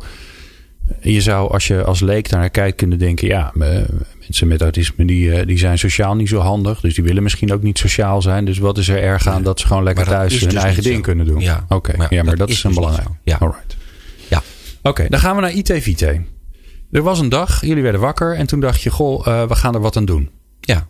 [1.01, 3.53] je zou als je als leek naar kijkt kunnen denken, ja,
[4.27, 6.81] mensen met autisme die, eh, die zijn sociaal niet zo handig.
[6.81, 8.45] Dus die willen misschien ook niet sociaal zijn.
[8.45, 11.03] Dus wat is er erg aan dat ze gewoon lekker thuis hun dus eigen ding
[11.03, 11.41] kunnen doen?
[11.41, 12.07] Ja, oké.
[12.09, 13.09] Ja, maar dat, is, een dus belangrijk.
[13.23, 13.37] Ja.
[13.37, 13.77] Alright.
[14.29, 14.43] Ja.
[14.83, 16.03] Oké, dan gaan we naar ITVT.
[16.91, 19.75] Er was een dag, jullie werden wakker en toen dacht je, goh, uh, we gaan
[19.75, 20.31] er wat aan doen.
[20.61, 20.87] Ja.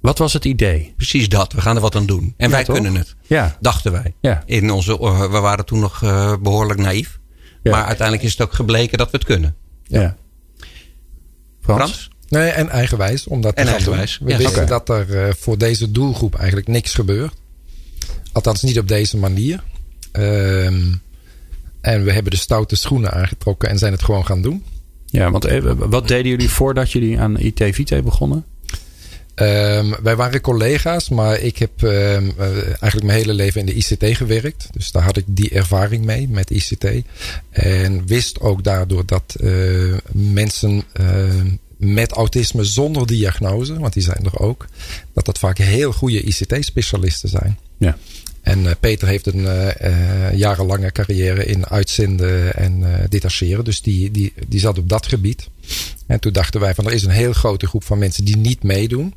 [0.00, 0.92] Wat was het idee?
[0.96, 1.52] Precies dat.
[1.52, 2.34] We gaan er wat aan doen.
[2.36, 2.74] En Ja, wij toch?
[2.74, 3.14] kunnen het.
[3.22, 3.56] Ja.
[3.60, 4.14] Dachten wij.
[4.20, 4.42] Ja.
[4.46, 7.18] In onze, uh, we waren toen nog uh, behoorlijk naïef.
[7.62, 7.70] Ja.
[7.70, 9.56] Maar uiteindelijk is het ook gebleken dat we het kunnen.
[9.82, 10.16] Ja.
[11.64, 11.90] Frans?
[11.90, 12.10] Frans?
[12.28, 13.26] Nee, en eigenwijs.
[13.26, 14.36] Omdat En eigenwijs, We ja.
[14.36, 14.66] wisten Oké.
[14.66, 17.34] dat er eh, voor deze doelgroep eigenlijk niks gebeurt.
[18.32, 19.62] Althans niet op deze manier.
[20.12, 20.82] Ehm,
[21.80, 24.64] en we hebben de stoute schoenen aangetrokken en zijn het gewoon gaan doen.
[25.06, 28.44] Ja, want eh, wat deden jullie voordat jullie aan ITVT begonnen?
[29.34, 33.74] Ehm, wij waren collega's, maar ik heb ehm, eh, eigenlijk mijn hele leven in de
[33.74, 34.68] ICT gewerkt.
[34.72, 36.86] Dus daar had ik die ervaring mee met ICT.
[37.50, 44.24] En wist ook daardoor dat eh, mensen ehm, met autisme zonder diagnose, want die zijn
[44.24, 44.66] er ook,
[45.12, 47.58] dat dat vaak heel goede ICT-specialisten zijn.
[47.78, 47.96] Ja.
[48.42, 49.46] En eh, Peter heeft een
[50.36, 53.64] jarenlange carrière in uitzenden en detacheren.
[53.64, 55.48] Dus die, die, die zat op dat gebied.
[56.06, 58.62] En toen dachten wij van er is een heel grote groep van mensen die niet
[58.62, 59.14] meedoen.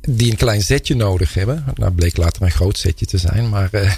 [0.00, 1.64] Die een klein zetje nodig hebben.
[1.74, 3.48] Nou bleek later een groot zetje te zijn.
[3.48, 3.92] Maar eh,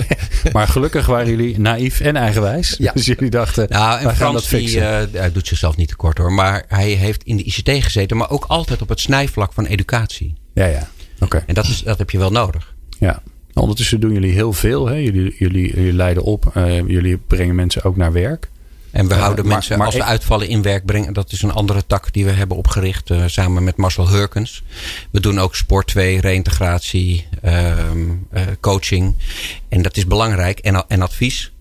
[0.52, 2.74] Maar gelukkig waren jullie naïef en eigenwijs.
[2.78, 2.92] Ja.
[2.92, 6.18] Dus jullie dachten, Nou, en gaan dat Frans die, eh, hij doet zichzelf niet tekort
[6.18, 6.32] hoor.
[6.32, 8.16] Maar hij heeft in de ICT gezeten.
[8.16, 10.34] Maar ook altijd op het snijvlak van educatie.
[10.54, 10.88] ja, ja.
[11.20, 11.42] Oké.
[11.46, 12.74] En dat, is, dat heb je wel nodig.
[12.98, 13.22] Ja.
[13.54, 14.86] Ondertussen doen jullie heel veel.
[14.86, 14.94] Hè?
[14.94, 16.50] Jullie, jullie, jullie leiden op.
[16.54, 18.48] eh, jullie brengen mensen ook naar werk.
[18.96, 21.32] En we Eh, houden maar- mensen, maar als we ik- uitvallen in werk brengen, dat
[21.32, 24.62] is een andere tak die we hebben opgericht eh, samen met Marcel Hurkens.
[25.10, 27.98] We doen ook sport 2, reïntegratie, ehm,
[28.30, 29.14] eh, coaching.
[29.68, 30.58] En dat is belangrijk.
[30.58, 31.52] En, en advies.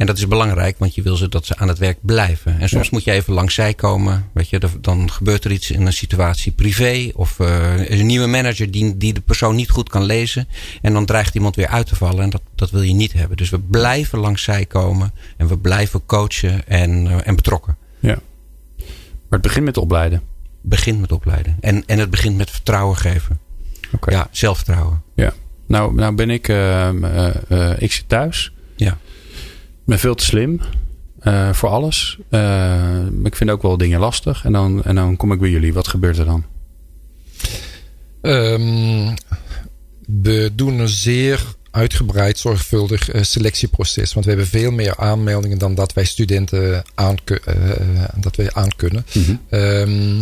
[0.00, 2.60] En dat is belangrijk, want je wil ze dat ze aan het werk blijven.
[2.60, 2.88] En soms Ja.
[2.92, 4.28] moet je even langs zij komen.
[4.32, 7.10] Weet je, dan gebeurt er iets in een situatie privé.
[7.14, 10.48] Of eh, er is een nieuwe manager die, die de persoon niet goed kan lezen.
[10.82, 12.22] En dan dreigt iemand weer uit te vallen.
[12.22, 13.36] En dat, dat wil je niet hebben.
[13.36, 15.12] Dus we blijven langs zij komen.
[15.36, 17.76] En we blijven coachen en, eh, en betrokken.
[17.98, 18.18] Ja.
[18.76, 20.22] Maar het begint met opleiden.
[20.60, 21.56] Begint met opleiden.
[21.60, 23.38] En, en het begint met vertrouwen geven.
[23.92, 24.10] Oké.
[24.10, 25.02] Ja, zelfvertrouwen.
[25.14, 25.32] Ja.
[25.66, 28.52] Nou, nou ben ik, ehm, eh, eh, ik zit thuis.
[29.90, 30.60] Ben veel te slim
[31.20, 32.18] eh, voor alles.
[32.28, 34.44] Maar ik vind ook wel dingen lastig.
[34.44, 35.72] En dan, en dan kom ik bij jullie.
[35.72, 36.44] Wat gebeurt er dan?
[38.20, 39.14] Ehm,
[40.22, 44.12] we doen een zeer uitgebreid, zorgvuldig eh, selectieproces.
[44.12, 47.16] Want we hebben veel meer aanmeldingen dan dat wij studenten aan,
[48.16, 49.06] dat wij aan kunnen.
[49.48, 50.20] Ehm,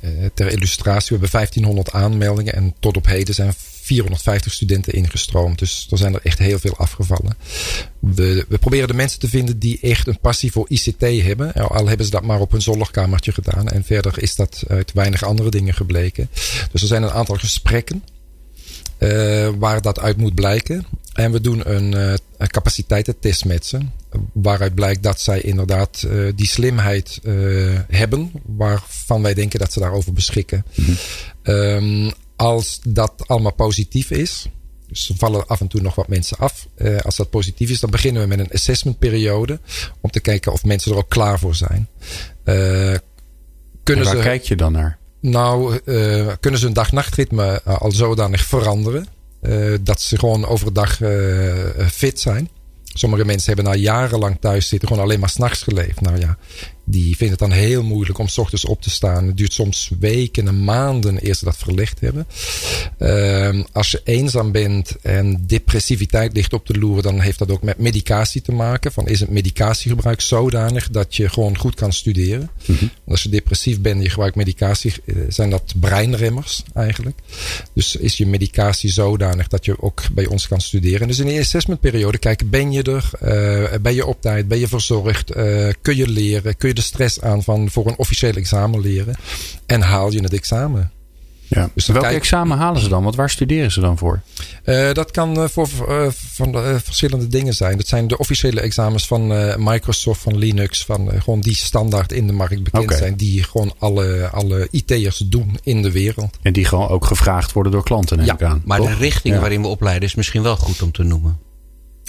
[0.00, 3.54] eh, ter illustratie, we hebben 1500 aanmeldingen en tot op heden zijn
[3.90, 5.58] 450 studenten ingestroomd.
[5.58, 7.36] Dus er zijn er echt heel veel afgevallen.
[7.98, 11.52] We, we proberen de mensen te vinden die echt een passie voor ICT hebben.
[11.52, 13.68] Al hebben ze dat maar op hun zolderkamertje gedaan.
[13.68, 16.28] En verder is dat uit weinig andere dingen gebleken.
[16.72, 18.04] Dus er zijn een aantal gesprekken
[18.98, 20.86] eh, waar dat uit moet blijken.
[21.12, 23.78] En we doen een, een capaciteitentest met ze.
[24.32, 27.20] Waaruit blijkt dat zij inderdaad eh, die slimheid
[27.88, 28.32] hebben.
[28.46, 30.64] Waarvan wij denken dat ze daarover beschikken.
[31.42, 34.48] Ehm, als dat allemaal positief is.
[34.86, 36.66] Dus er vallen af en toe nog wat mensen af.
[36.74, 39.60] Eh, als dat positief is, dan beginnen we met een assessmentperiode.
[40.00, 41.88] Om te kijken of mensen er ook klaar voor zijn.
[42.44, 43.02] En
[43.82, 44.98] kunnen waar ze, kijk je dan naar?
[45.20, 49.06] nou, eh, kunnen ze hun dag-nachtritme al zodanig veranderen.
[49.80, 51.00] dat ze gewoon overdag
[51.90, 52.50] fit zijn.
[52.84, 56.00] Sommige mensen hebben na jarenlang thuis zitten gewoon alleen maar s'nachts geleefd.
[56.00, 56.38] Nou ja,
[56.90, 59.26] die vinden het dan heel moeilijk om s ochtends op te staan.
[59.26, 62.26] Het duurt soms weken en maanden eer ze dat verlegd hebben.
[62.98, 67.62] Ehm, als je eenzaam bent en depressiviteit ligt op de loer, dan heeft dat ook
[67.62, 68.92] met medicatie te maken.
[68.92, 72.50] Van is het medicatiegebruik zodanig dat je gewoon goed kan studeren?
[72.66, 72.84] Mhm.
[73.06, 77.18] Als je depressief bent en je gebruikt medicatie, eh, zijn dat breinremmers eigenlijk.
[77.74, 81.06] Dus is je medicatie zodanig dat je ook bij ons kan studeren.
[81.06, 83.10] Dus in die assessmentperiode kijken, ben je er?
[83.20, 84.48] Eh, ben je op tijd?
[84.48, 85.30] Ben je verzorgd?
[85.30, 86.56] Eh, kun je leren?
[86.56, 89.14] Kun je de stress aan van voor een officieel examen leren?
[89.66, 90.90] En haal je het examen?
[91.46, 91.70] Ja.
[91.74, 93.02] Dus Welk kijk- examen halen ze dan?
[93.02, 94.20] Want waar studeren ze dan voor?
[94.64, 97.76] Eh, dat kan eh, voor eh, van, verschillende dingen zijn.
[97.76, 99.26] Dat zijn de officiële examens van
[99.64, 103.16] Microsoft, van Linux, van gewoon die standaard in de markt bekend zijn.
[103.16, 106.38] Die gewoon alle, alle IT'ers doen in de wereld.
[106.42, 108.62] En die gewoon ook gevraagd worden door klanten, neem Ja, ik aan.
[108.64, 108.88] Maar toch?
[108.88, 109.40] de richting Ja.
[109.40, 111.38] waarin we opleiden is misschien wel goed om te noemen.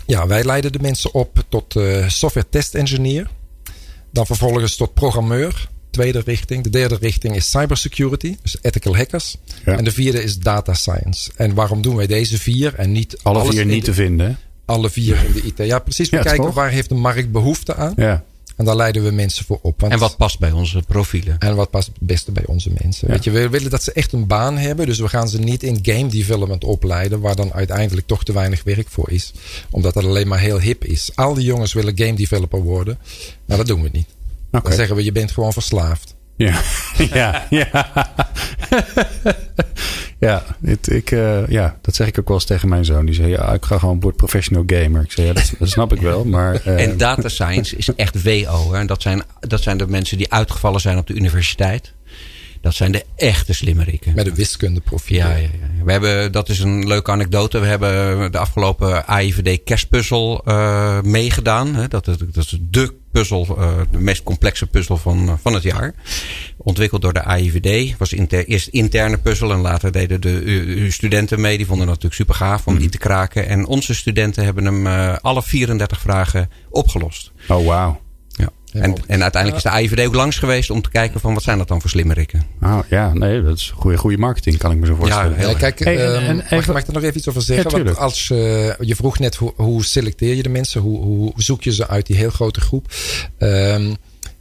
[0.06, 3.30] Ja, wij leiden de mensen op tot software test engineer.
[4.12, 5.70] Dan vervolgens tot programmeur.
[5.92, 6.64] Tweede richting.
[6.64, 9.36] De derde richting is cybersecurity, dus ethical hackers.
[9.66, 9.78] Ja.
[9.78, 11.32] En de vierde is data science.
[11.36, 14.40] En waarom doen wij deze vier en niet Alle vier niet de- te vinden.
[14.66, 15.58] alle vier in de IT?
[15.68, 16.10] Ja, precies.
[16.10, 17.94] We Ja, kijken waar heeft de markt behoefte aan.
[17.96, 18.24] Ja.
[18.62, 19.80] En daar leiden we mensen voor op.
[19.82, 21.36] Want- En wat past bij onze profielen?
[21.40, 23.08] en wat past het beste bij onze mensen?
[23.08, 23.14] Ja.
[23.14, 24.86] Weet je, we willen dat ze echt een baan hebben.
[24.86, 27.20] Dus we gaan ze niet in game development opleiden.
[27.20, 29.32] Waar dan uiteindelijk toch te weinig werk voor is.
[29.72, 31.12] Omdat dat alleen maar heel hip is.
[31.16, 32.98] Al die jongens willen game developer worden.
[33.46, 34.08] Maar dat doen we niet.
[34.52, 34.64] Oké.
[34.68, 36.16] Dan zeggen we, je bent gewoon verslaafd.
[36.38, 36.62] Ja,
[37.14, 37.92] ja, ja.
[40.22, 43.06] ja, dit, ik, eh, ja, dat zeg ik ook wel eens tegen mijn zoon.
[43.06, 45.04] Die zei, ja, ik ga gewoon worden professional gamer.
[45.04, 46.56] Ik zei, ja, dat, dat snap ik wel, maar...
[46.66, 48.74] eh, En data science is echt WO.
[48.74, 48.86] Hè?
[48.86, 51.94] Dat, zijn, dat zijn de mensen die uitgevallen zijn op de universiteit.
[52.62, 54.14] Dat zijn de echte slimmerikken.
[54.16, 55.18] Met een wiskundeprofiel.
[55.18, 55.84] Ja, ja, ja.
[55.86, 57.60] We hebben, dat is een leuke anekdote.
[57.60, 61.76] We hebben de afgelopen AIVD kerstpuzzel eh, meegedaan.
[61.76, 61.88] Hè.
[61.88, 65.64] Dat, is- dat is de puzzel, eh, de meest complexe puzzel van, eh, van het
[65.64, 65.94] jaar.
[66.58, 67.98] Ontwikkeld door de AIVD.
[67.98, 71.58] Was inter, eerst interne puzzel en later deden de studenten mee.
[71.58, 73.48] Die vonden het natuurlijk super gaaf om die te kraken.
[73.48, 74.88] En onze studenten hebben hem
[75.22, 77.32] alle 34 vragen opgelost.
[77.48, 78.02] Oh, wauw.
[78.72, 81.58] En, en uiteindelijk is de AIVD ook langs geweest om te kijken van wat zijn
[81.58, 82.44] dat dan voor slimmerikken.
[82.62, 85.40] Oh, ja, nee, dat is goede, goede marketing, kan ik me zo voorstellen.
[85.42, 87.42] Ja, kijk, Hey, en- ehm, en mag, even- mag ik er nog even iets over
[87.42, 87.78] zeggen?
[87.78, 90.82] Ja, Want als je, je vroeg net hoe, hoe selecteer je de mensen?
[90.82, 92.94] Hoe, hoe zoek je ze uit die heel grote groep?
[93.38, 93.94] Ehm,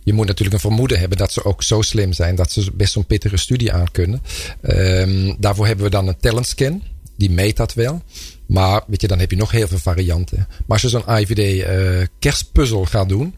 [0.02, 2.92] je moet natuurlijk een vermoeden hebben dat ze ook zo slim zijn dat ze best
[2.92, 4.22] zo'n pittige studie aan kunnen.
[4.62, 6.82] Ehm, daarvoor hebben we dan een talentscan.
[7.16, 8.02] Die meet dat wel.
[8.46, 10.36] Maar weet je, dan heb je nog heel veel varianten.
[10.38, 13.34] Maar als je zo'n IVD eh kerstpuzzel gaat doen.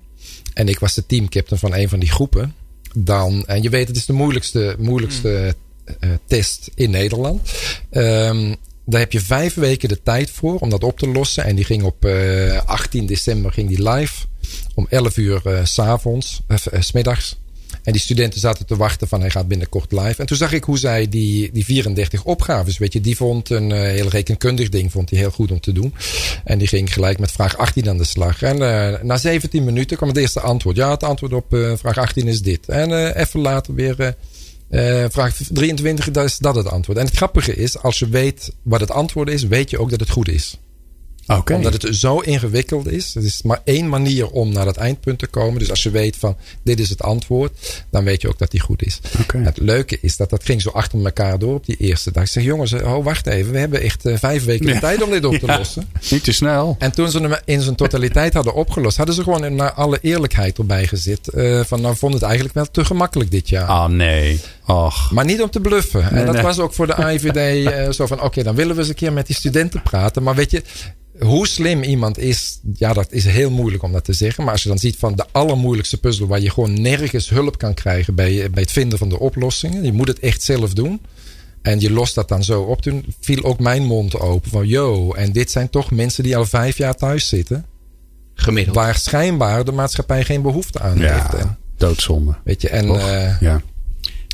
[0.55, 2.55] En ik was de teamcaptain van een van die groepen.
[2.95, 5.55] Dan, en je weet, het is de moeilijkste, moeilijkste
[6.01, 7.53] eh, test in Nederland.
[7.90, 11.45] Ehm, daar heb je vijf weken de tijd voor om dat op te lossen.
[11.45, 14.25] En die ging op eh 18 december ging die live.
[14.75, 17.40] Om 11 uur eh, s s'avonds, of eh, 's middags.
[17.83, 20.21] En die studenten zaten te wachten van hij gaat binnenkort live.
[20.21, 23.73] En toen zag ik hoe zij die, die 34 opgaves, weet je, die vond een
[23.73, 25.95] eh, heel rekenkundig ding, vond hij heel goed om te doen.
[26.45, 28.42] En die ging gelijk met vraag 18 aan de slag.
[28.42, 30.77] En eh, na 17 minuten kwam het eerste antwoord.
[30.77, 32.68] Ja, het antwoord op eh, vraag 18 is dit.
[32.68, 34.14] En even later weer
[35.11, 36.99] vraag 23, dat is dat het antwoord.
[36.99, 40.01] En het grappige is, als je weet wat het antwoord is, weet je ook dat
[40.01, 40.59] het goed is.
[41.55, 43.14] Omdat het zo ingewikkeld is.
[43.14, 45.59] Het is maar één manier om naar dat eindpunt te komen.
[45.59, 48.61] Dus als je weet van dit is het antwoord, dan weet je ook dat die
[48.61, 49.01] goed is.
[49.37, 52.23] Het leuke is dat dat ging zo achter elkaar door op die eerste dag.
[52.23, 54.79] Ik zeg jongens, oh wacht even, we hebben echt eh, vijf weken de Ja.
[54.81, 55.59] tijd om dit op te Ja.
[55.59, 55.88] lossen.
[56.11, 56.77] Niet te snel.
[56.79, 60.59] En toen ze hem in zijn totaliteit hadden opgelost, hadden ze gewoon naar alle eerlijkheid
[60.59, 61.29] erbij gezet.
[61.29, 63.66] eh, van nou vond het eigenlijk wel te gemakkelijk dit jaar.
[63.66, 64.40] Ah, nee.
[64.66, 65.11] Och.
[65.12, 66.03] Maar niet om te bluffen.
[66.03, 66.42] En Nee, dat nee.
[66.42, 68.23] was ook voor de AIVD eh, zo van...
[68.23, 70.23] oké, dan willen we eens een keer met die studenten praten.
[70.23, 70.62] Maar weet je,
[71.18, 72.59] hoe slim iemand is...
[72.75, 74.44] ja, dat is heel moeilijk om dat te zeggen.
[74.44, 76.27] Maar als je dan ziet van de allermoeilijkste puzzel...
[76.27, 78.14] waar je gewoon nergens hulp kan krijgen...
[78.14, 79.85] bij, bij het vinden van de oplossingen.
[79.85, 81.01] Je moet het echt zelf doen.
[81.62, 82.83] En je lost dat dan zo op.
[82.83, 84.66] Toen viel ook mijn mond open van...
[84.66, 87.66] yo, en dit zijn toch mensen die al vijf jaar thuis zitten...
[88.35, 88.77] Gemiddeld.
[88.77, 91.33] waar schijnbaar de maatschappij geen behoefte aan heeft.
[91.33, 92.35] Ja, En, doodzonde.
[92.44, 92.90] weet je, en...
[92.90, 93.62] Och, eh, ja.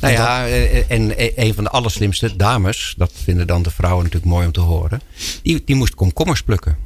[0.01, 1.13] Nou ja, eh, en
[1.45, 5.01] een van de allerslimste dames, dat vinden dan de vrouwen natuurlijk mooi om te horen,
[5.43, 6.77] die, die moest komkommers plukken.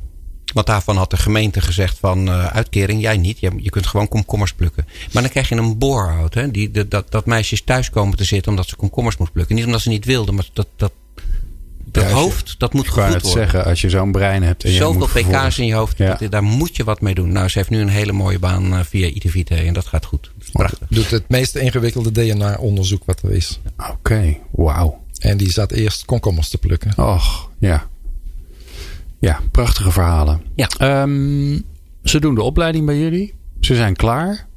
[0.54, 4.08] Want daarvan had de gemeente gezegd van eh, uitkering, jij niet, je, je kunt gewoon
[4.08, 4.88] komkommers plukken.
[5.12, 8.24] Maar dan krijg je een boorhout, hè, die, de- dat, dat meisjes thuis komen te
[8.24, 9.56] zitten omdat ze komkommers moest plukken.
[9.56, 10.92] Niet omdat ze niet wilden, maar dat, dat,
[12.02, 13.52] je- hoofd, dat moet Ik wou gevoed het worden.
[13.52, 16.16] zeggen, als je zo'n brein hebt en je Zoveel moet pk's in je hoofd, Ja.
[16.20, 17.32] dat- daar moet je wat mee doen.
[17.32, 20.32] Nou, ze heeft nu een hele mooie baan eh, via ITVT en dat gaat goed.
[20.52, 20.88] Prachtig.
[20.90, 23.60] doet het meest ingewikkelde DNA-onderzoek wat er is.
[23.92, 25.02] Oké, wauw.
[25.20, 26.94] En die zat eerst komkommers te plukken.
[26.98, 27.88] Och, ja.
[29.20, 30.42] Ja, prachtige verhalen.
[30.56, 30.68] Ja.
[30.78, 31.60] Ehm,
[32.04, 33.34] ze doen de opleiding bij jullie.
[33.60, 34.48] Ze zijn klaar.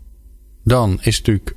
[0.64, 1.54] dan is natuurlijk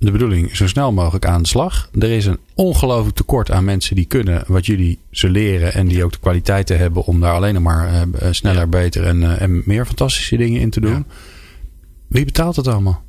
[0.00, 1.90] de bedoeling zo snel mogelijk aan de slag.
[1.98, 5.72] Er is een ongelooflijk tekort aan mensen die kunnen wat jullie ze leren.
[5.72, 9.40] En die ook de kwaliteiten hebben om daar alleen maar uh, sneller, beter en, uh,
[9.40, 10.92] en meer fantastische dingen in te doen.
[10.92, 11.04] Ja.
[12.08, 13.02] Wie betaalt het allemaal?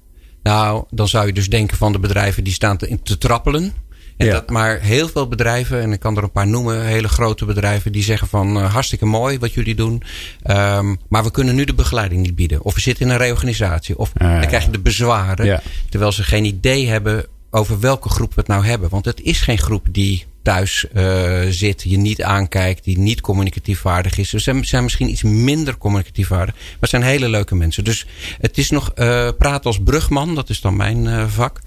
[0.43, 3.73] Nou, dan zou je dus denken van de bedrijven die staan te, te trappelen.
[4.21, 4.33] En ja.
[4.33, 7.91] dat maar heel veel bedrijven, en ik kan er een paar noemen, hele grote bedrijven,
[7.91, 10.03] die zeggen van uh, hartstikke mooi wat jullie doen.
[10.49, 12.61] Um, maar we kunnen nu de begeleiding niet bieden.
[12.61, 13.97] Of we zitten in een reorganisatie.
[13.97, 15.61] Of dan krijg je de bezwaren.
[15.89, 18.89] Terwijl ze geen idee hebben over welke groep we het nou hebben.
[18.89, 23.79] Want het is geen groep die thuis uh, zit, je niet aankijkt, die niet communicatief
[23.79, 24.29] vaardig is.
[24.29, 27.83] Dus ze zijn misschien iets minder communicatief vaardig, maar zijn hele leuke mensen.
[27.83, 28.05] Dus
[28.39, 31.59] het is nog uh, praten als brugman, dat is dan mijn uh, vak,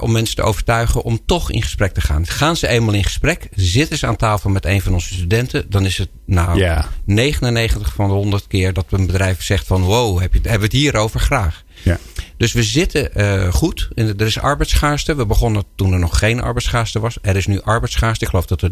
[0.00, 2.26] om mensen te overtuigen om toch in gesprek te gaan.
[2.26, 5.84] Gaan ze eenmaal in gesprek, zitten ze aan tafel met een van onze studenten, dan
[5.84, 6.84] is het nou yeah.
[7.04, 10.76] 99 van de 100 keer dat een bedrijf zegt van wow, heb je, hebben we
[10.76, 11.64] het hierover graag.
[12.40, 13.88] Dus we zitten uh, goed.
[13.94, 15.14] Er is arbeidsschaarste.
[15.14, 17.18] We begonnen toen er nog geen arbeidsschaarste was.
[17.22, 18.24] Er is nu arbeidsschaarste.
[18.24, 18.70] Ik geloof dat er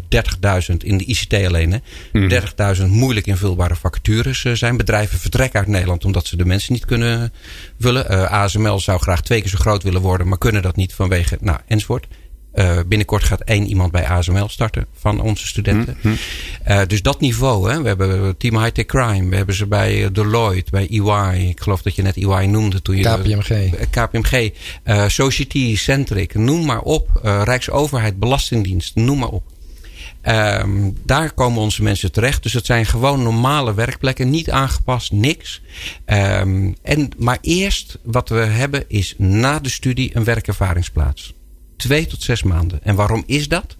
[0.71, 1.81] 30.000 in de ICT alleen.
[2.11, 2.29] Mm.
[2.75, 4.77] 30.000 moeilijk invulbare vacatures uh, zijn.
[4.77, 7.33] Bedrijven vertrekken uit Nederland omdat ze de mensen niet kunnen
[7.79, 8.11] vullen.
[8.11, 11.37] Uh, ASML zou graag twee keer zo groot willen worden, maar kunnen dat niet vanwege,
[11.41, 12.07] nou, enzovoort.
[12.55, 15.97] Uh, binnenkort gaat één iemand bij ASML starten van onze studenten.
[16.01, 16.17] Mm, mm.
[16.67, 17.71] Uh, dus dat niveau.
[17.71, 17.81] Hè.
[17.81, 19.29] We hebben Team High Tech Crime.
[19.29, 21.49] We hebben ze bij Deloitte, bij EY.
[21.49, 22.81] Ik geloof dat je net EY noemde.
[22.81, 23.69] Toen je KPMG.
[23.89, 24.51] KPMG.
[24.85, 26.33] Uh, Society, Centric.
[26.33, 27.09] Noem maar op.
[27.23, 28.95] Rijksoverheid, Belastingdienst.
[28.95, 29.43] Noem maar op.
[30.23, 32.43] Um, daar komen onze mensen terecht.
[32.43, 34.29] Dus het zijn gewoon normale werkplekken.
[34.29, 35.61] Niet aangepast, niks.
[36.05, 41.33] Um, en, maar eerst wat we hebben is na de studie een werkervaringsplaats
[41.79, 42.83] twee tot zes maanden.
[42.83, 43.77] En waarom is dat?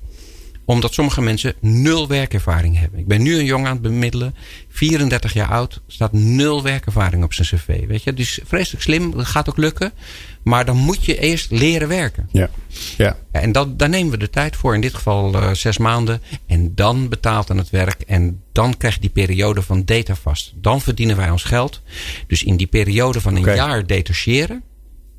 [0.65, 2.99] Omdat sommige mensen nul werkervaring hebben.
[2.99, 4.35] Ik ben nu een jongen aan het bemiddelen.
[4.69, 5.81] 34 jaar oud.
[5.87, 7.87] Staat nul werkervaring op zijn cv.
[7.87, 8.13] Weet je?
[8.13, 9.11] Dus vreselijk slim.
[9.11, 9.91] Dat gaat ook lukken.
[10.43, 12.29] Maar dan moet je eerst leren werken.
[12.31, 12.49] Ja.
[12.97, 13.17] ja.
[13.31, 14.73] En dat, daar nemen we de tijd voor.
[14.75, 16.21] In dit geval uh, zes maanden.
[16.45, 18.01] En dan betaalt aan het werk.
[18.01, 20.53] En dan krijg je die periode van data vast.
[20.55, 21.81] Dan verdienen wij ons geld.
[22.27, 23.55] Dus in die periode van een okay.
[23.55, 24.63] jaar detacheren.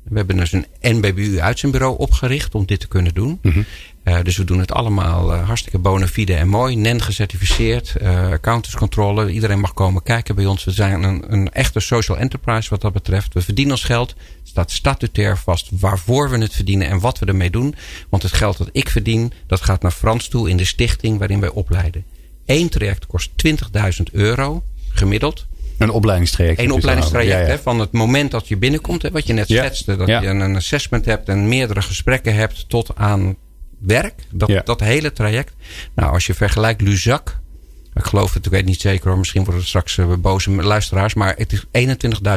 [0.03, 3.39] We hebben dus een NBBU uitzendbureau opgericht om dit te kunnen doen.
[3.41, 3.65] Mm -hmm.
[4.03, 6.75] uh, dus we doen het allemaal uh, hartstikke bona fide en mooi.
[6.75, 9.31] NEN gecertificeerd, uh, accountantscontrole.
[9.31, 10.63] Iedereen mag komen kijken bij ons.
[10.63, 13.33] We zijn een, een echte social enterprise wat dat betreft.
[13.33, 14.09] We verdienen ons geld.
[14.09, 17.75] Het staat statutair vast waarvoor we het verdienen en wat we ermee doen.
[18.09, 21.39] Want het geld dat ik verdien, dat gaat naar Frans toe in de stichting waarin
[21.39, 22.05] wij opleiden.
[22.45, 25.45] Eén traject kost 20.000 euro gemiddeld.
[25.81, 26.59] Een opleidingstraject.
[26.59, 27.39] Een opleidingstraject.
[27.39, 27.45] Ja, ja.
[27.45, 29.01] Hè, van het moment dat je binnenkomt.
[29.01, 29.63] Hè, wat je net ja.
[29.63, 29.95] schetste.
[29.95, 33.35] Dat je een assessment hebt en meerdere gesprekken hebt tot aan
[33.79, 34.13] werk.
[34.31, 35.53] Dat, dat hele traject.
[35.95, 37.39] Nou, als je vergelijkt Luzak.
[37.93, 39.17] Ik geloof het, ik weet niet zeker hoor.
[39.17, 41.13] Misschien worden het straks uh, boze luisteraars.
[41.13, 41.65] Maar het is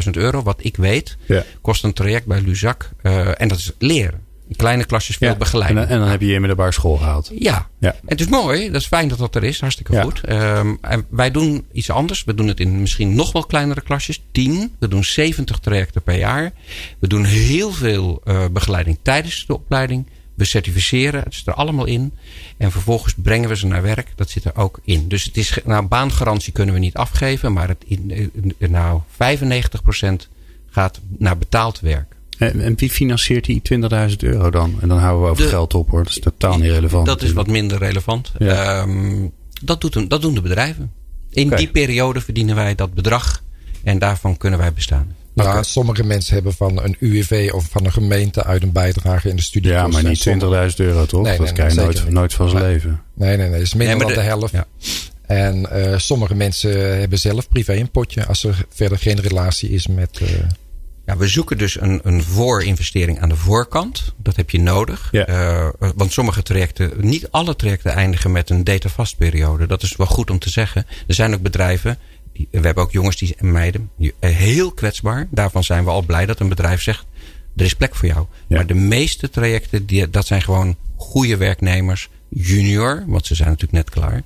[0.05, 1.17] 21.000 euro, wat ik weet.
[1.61, 2.91] Kost een traject bij Luzak.
[3.03, 4.21] Uh, en dat is leren.
[4.49, 5.81] In kleine klasjes veel ja, begeleiding.
[5.81, 7.31] En, en, dan heb je je middelbare school gehaald.
[7.35, 7.69] Ja.
[7.79, 7.93] ja.
[7.93, 8.71] En het is mooi.
[8.71, 9.61] Dat is fijn dat dat er is.
[9.61, 10.03] Hartstikke ja.
[10.03, 10.21] goed.
[10.29, 12.25] Um, en wij doen iets anders.
[12.25, 14.23] We doen het in misschien nog wel kleinere klasjes.
[14.33, 14.75] 10.
[14.79, 16.53] We doen 70 trajecten per jaar.
[16.99, 20.07] We doen heel veel uh, begeleiding tijdens de opleiding.
[20.35, 21.23] We certificeren.
[21.23, 22.13] Het zit er allemaal in.
[22.57, 24.13] En vervolgens brengen we ze naar werk.
[24.17, 25.09] Dat zit er ook in.
[25.09, 27.53] Dus het is, nou, baangarantie kunnen we niet afgeven.
[27.53, 30.29] Maar het, in, nou, 95%
[30.71, 32.14] gaat naar betaald werk.
[32.39, 33.63] En, en wie financiert die
[34.11, 34.77] 20.000 euro dan?
[34.81, 36.03] En dan houden we over de, geld op hoor.
[36.03, 37.07] Dat is totaal niet relevant.
[37.07, 38.33] Dat is wat minder relevant.
[38.39, 38.83] Ja.
[38.83, 40.93] Um, dat, doet een, dat doen de bedrijven.
[41.31, 41.59] In okay.
[41.59, 43.43] die periode verdienen wij dat bedrag.
[43.83, 45.15] En daarvan kunnen wij bestaan.
[45.35, 45.63] Nou, okay.
[45.63, 49.43] sommige mensen hebben van een UWV of van een gemeente uit een bijdrage in de
[49.43, 49.71] studie.
[49.71, 50.35] Ja, maar niet 20.000
[50.77, 51.23] euro toch?
[51.23, 52.73] Nee, dat nee, krijg je nooit, nooit van zijn nee.
[52.73, 53.03] leven.
[53.15, 53.51] Nee, nee, nee.
[53.51, 54.53] Dat is minder nee, dan de, de helft.
[54.53, 54.67] Ja.
[55.27, 59.87] En uh, sommige mensen hebben zelf privé een potje als er verder geen relatie is
[59.87, 60.21] met.
[60.23, 60.29] Uh,
[61.07, 64.15] ja, we zoeken dus een, een voorinvestering aan de voorkant.
[64.17, 65.09] Dat heb je nodig.
[65.11, 65.29] Ja.
[65.29, 69.67] Uh, want sommige trajecten, niet alle trajecten eindigen met een datavast periode.
[69.67, 70.87] Dat is wel goed om te zeggen.
[71.07, 71.99] Er zijn ook bedrijven,
[72.33, 75.27] die, we hebben ook jongens die, en meiden, die, heel kwetsbaar.
[75.31, 77.07] Daarvan zijn we al blij dat een bedrijf zegt,
[77.57, 78.27] er is plek voor jou.
[78.47, 78.57] Ja.
[78.57, 82.09] Maar de meeste trajecten, die, dat zijn gewoon goede werknemers.
[82.29, 84.23] Junior, want ze zijn natuurlijk net klaar.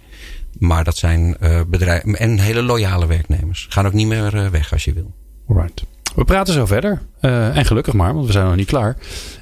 [0.59, 3.67] Maar dat zijn uh, bedrijven en hele loyale werknemers.
[3.69, 5.15] Gaan ook niet meer uh, weg als je wil.
[5.49, 5.85] Alright.
[6.15, 7.01] We praten zo verder.
[7.21, 8.97] Uh, en gelukkig maar, want we zijn nog niet klaar.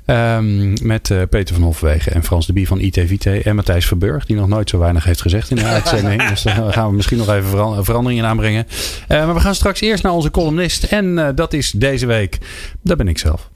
[0.06, 3.44] Um, met uh, Peter van Hofwegen en Frans de Bie van ITVT.
[3.44, 6.28] En Matthijs Verburg, die nog nooit zo weinig heeft gezegd in de uitzending.
[6.28, 8.66] dus daar gaan we misschien nog even veran veranderingen in aanbrengen.
[9.08, 10.84] Uh, maar we gaan straks eerst naar onze columnist.
[10.84, 12.38] En dat is deze week,
[12.82, 13.50] dat ben ik zelf.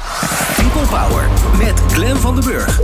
[0.57, 2.81] People Power met Glen van den Burg.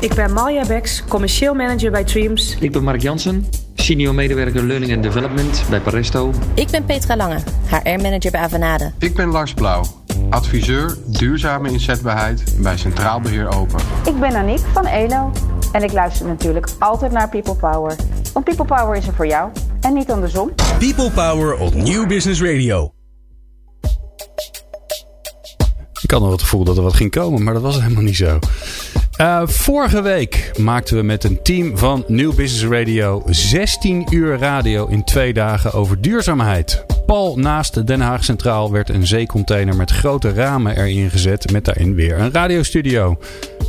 [0.00, 2.56] Ik ben Malja Beks, commercieel manager bij Dreams.
[2.60, 3.46] Ik ben Mark Jansen,
[3.80, 6.32] senior medewerker Learning and Development bij Paresto.
[6.54, 8.92] Ik ben Petra Lange, HR-manager bij Avanade.
[8.98, 9.84] Ik ben Lars Blauw,
[10.30, 13.80] adviseur duurzame inzetbaarheid bij Centraal Beheer Open.
[14.04, 15.32] Ik ben Aniek van ELO
[15.72, 17.96] en ik luister natuurlijk altijd naar People Power.
[18.32, 20.50] Want People Power is er voor jou en niet andersom.
[20.78, 22.97] People Power op New Business Radio.
[26.08, 28.16] Ik had nog het gevoel dat er wat ging komen, maar dat was helemaal niet
[28.16, 28.38] zo.
[29.20, 34.86] Uh, vorige week maakten we met een team van New Business Radio 16 uur radio
[34.86, 36.84] in twee dagen over duurzaamheid.
[37.06, 41.94] Pal naast Den Haag Centraal werd een zeecontainer met grote ramen erin gezet met daarin
[41.94, 43.18] weer een radiostudio.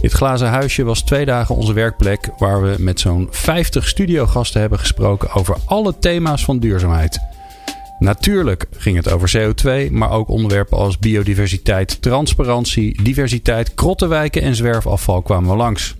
[0.02, 4.80] Dit glazen huisje was twee dagen onze werkplek waar we met zo'n 50 studiogasten hebben
[4.80, 7.20] gesproken over alle thema's van duurzaamheid.
[8.00, 15.22] Natuurlijk ging het over CO2, maar ook onderwerpen als biodiversiteit, transparantie, diversiteit, krottenwijken en zwerfafval
[15.22, 15.96] kwamen we langs.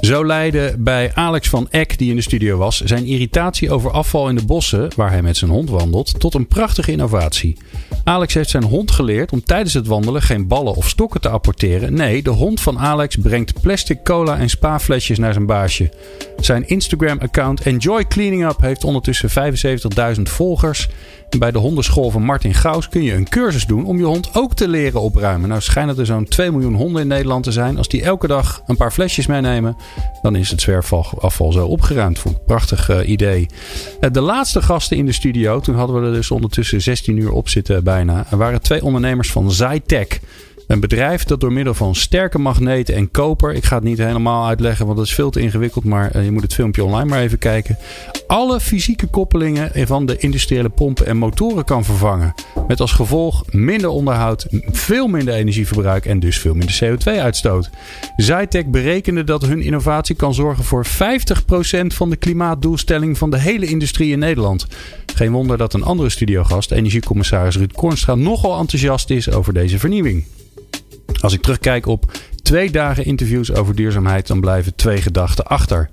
[0.00, 4.28] Zo leidde bij Alex van Eck, die in de studio was, zijn irritatie over afval
[4.28, 7.56] in de bossen, waar hij met zijn hond wandelt, tot een prachtige innovatie.
[8.04, 11.94] Alex heeft zijn hond geleerd om tijdens het wandelen geen ballen of stokken te apporteren.
[11.94, 15.90] Nee, de hond van Alex brengt plastic cola en spa-flesjes naar zijn baasje.
[16.40, 19.30] Zijn Instagram-account Enjoy Cleaning Up heeft ondertussen
[20.16, 20.88] 75.000 volgers.
[21.38, 24.54] Bij de hondenschool van Martin Gauws kun je een cursus doen om je hond ook
[24.54, 25.48] te leren opruimen.
[25.48, 27.76] Nou schijnen er zo'n 2 miljoen honden in Nederland te zijn.
[27.76, 29.76] Als die elke dag een paar flesjes meenemen,
[30.22, 32.22] dan is het zwerfafval zo opgeruimd.
[32.46, 33.46] Prachtig uh, idee.
[34.00, 37.32] Uh, de laatste gasten in de studio, toen hadden we er dus ondertussen 16 uur
[37.32, 38.26] op zitten bijna.
[38.30, 40.20] Waren twee ondernemers van Zytech.
[40.68, 44.46] Een bedrijf dat door middel van sterke magneten en koper, ik ga het niet helemaal
[44.46, 47.20] uitleggen, want dat is veel te ingewikkeld, maar uh, je moet het filmpje online maar
[47.20, 47.78] even kijken.
[48.26, 52.34] Alle fysieke koppelingen van de industriële pompen en motoren kan vervangen.
[52.66, 57.70] Met als gevolg minder onderhoud, veel minder energieverbruik en dus veel minder CO2-uitstoot.
[58.16, 60.90] Zytec berekende dat hun innovatie kan zorgen voor 50%
[61.86, 64.66] van de klimaatdoelstelling van de hele industrie in Nederland.
[65.14, 70.24] Geen wonder dat een andere studiogast, energiecommissaris Ruud Kornstra, nogal enthousiast is over deze vernieuwing.
[71.20, 75.90] Als ik terugkijk op twee dagen interviews over duurzaamheid, dan blijven twee gedachten achter.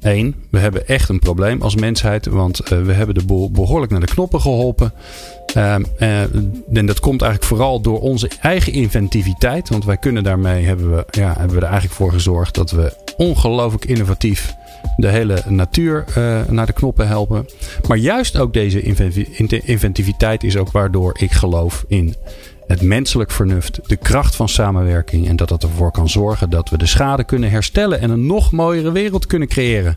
[0.00, 3.92] Eén, we hebben echt een probleem als mensheid, want uh, we hebben de boel behoorlijk
[3.92, 4.92] naar de knoppen geholpen.
[5.56, 6.20] Uh, uh,
[6.72, 9.68] en dat komt eigenlijk vooral door onze eigen inventiviteit.
[9.68, 12.96] Want wij kunnen daarmee, hebben we, ja, hebben we er eigenlijk voor gezorgd dat we
[13.16, 14.54] ongelooflijk innovatief
[14.96, 16.04] de hele natuur
[16.48, 17.46] naar de knoppen helpen.
[17.88, 18.82] Maar juist ook deze
[19.64, 22.14] inventiviteit is ook waardoor ik geloof in
[22.66, 26.78] het menselijk vernuft, de kracht van samenwerking en dat dat ervoor kan zorgen dat we
[26.78, 29.96] de schade kunnen herstellen en een nog mooiere wereld kunnen creëren.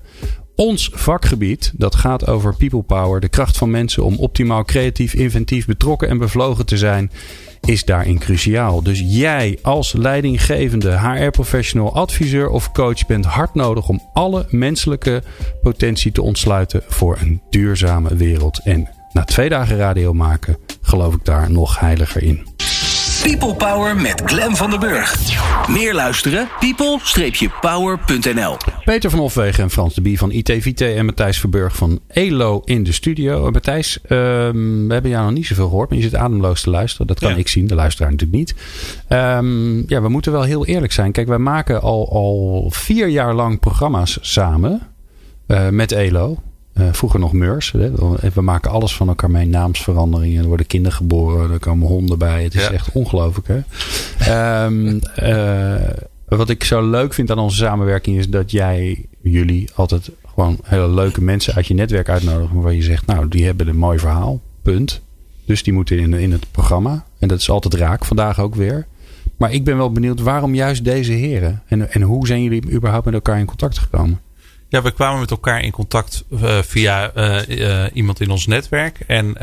[0.55, 5.65] Ons vakgebied, dat gaat over people power, de kracht van mensen om optimaal creatief, inventief,
[5.65, 7.11] betrokken en bevlogen te zijn,
[7.61, 8.83] is daarin cruciaal.
[8.83, 15.23] Dus jij als leidinggevende HR-professional, adviseur of coach bent hard nodig om alle menselijke
[15.61, 18.61] potentie te ontsluiten voor een duurzame wereld.
[18.63, 22.45] En na twee dagen radio maken, geloof ik daar nog heiliger in.
[23.23, 25.15] People Power met Glen van der Burg.
[25.69, 26.47] Meer luisteren?
[26.59, 32.61] people-power.nl Peter van Hofwegen en Frans de Bie van ITVT en Matthijs Verburg van ELO
[32.65, 33.51] in de studio.
[33.51, 37.07] Matthijs, um, we hebben jou nog niet zoveel gehoord, maar je zit ademloos te luisteren.
[37.07, 37.37] Dat kan ja.
[37.37, 38.55] ik zien, de luisteraar natuurlijk niet.
[39.09, 41.11] Um, ja, we moeten wel heel eerlijk zijn.
[41.11, 44.81] Kijk, wij maken al, al vier jaar lang programma's samen
[45.47, 46.37] uh, met ELO.
[46.79, 47.71] Uh, vroeger nog meurs.
[47.71, 47.91] Hè.
[48.33, 49.47] We maken alles van elkaar mee.
[49.47, 50.41] Naamsveranderingen.
[50.41, 51.51] Er worden kinderen geboren.
[51.51, 52.43] Er komen honden bij.
[52.43, 52.71] Het is ja.
[52.71, 53.47] echt ongelooflijk.
[53.47, 54.65] Hè?
[54.65, 55.75] um, uh,
[56.25, 60.89] wat ik zo leuk vind aan onze samenwerking is dat jij, jullie, altijd gewoon hele
[60.89, 62.61] leuke mensen uit je netwerk uitnodigen.
[62.61, 64.41] Waar je zegt, nou, die hebben een mooi verhaal.
[64.61, 65.01] Punt.
[65.45, 67.05] Dus die moeten in, in het programma.
[67.19, 68.05] En dat is altijd raak.
[68.05, 68.87] Vandaag ook weer.
[69.37, 71.61] Maar ik ben wel benieuwd waarom juist deze heren?
[71.67, 74.19] En, en hoe zijn jullie überhaupt met elkaar in contact gekomen?
[74.69, 78.99] Ja, we kwamen met elkaar in contact uh, via uh, uh, iemand in ons netwerk.
[78.99, 79.37] En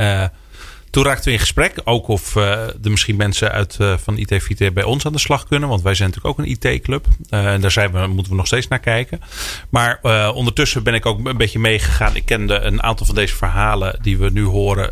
[0.90, 1.80] toen raakten we in gesprek.
[1.84, 5.68] Ook of er misschien mensen uit van IT-VT bij ons aan de slag kunnen.
[5.68, 7.06] Want wij zijn natuurlijk ook een IT-club.
[7.28, 9.20] en daar zijn we, moeten we nog steeds naar kijken.
[9.68, 10.00] Maar
[10.32, 12.16] ondertussen ben ik ook een beetje meegegaan.
[12.16, 14.90] Ik kende een aantal van deze verhalen die we nu horen.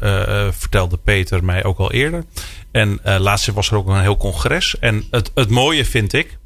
[0.54, 2.24] vertelde Peter mij ook al eerder.
[2.70, 4.78] En laatst was er ook een heel congres.
[4.78, 6.38] En het, het mooie vind ik.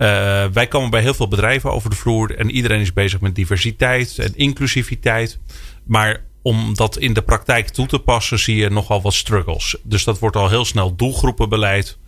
[0.00, 0.06] Uh,
[0.52, 4.18] wij komen bij heel veel bedrijven over de vloer en iedereen is bezig met diversiteit
[4.18, 5.38] en inclusiviteit.
[5.84, 9.76] Maar om dat in de praktijk toe te passen, zie je nogal wat struggles.
[9.82, 11.98] Dus dat wordt al heel snel doelgroepenbeleid.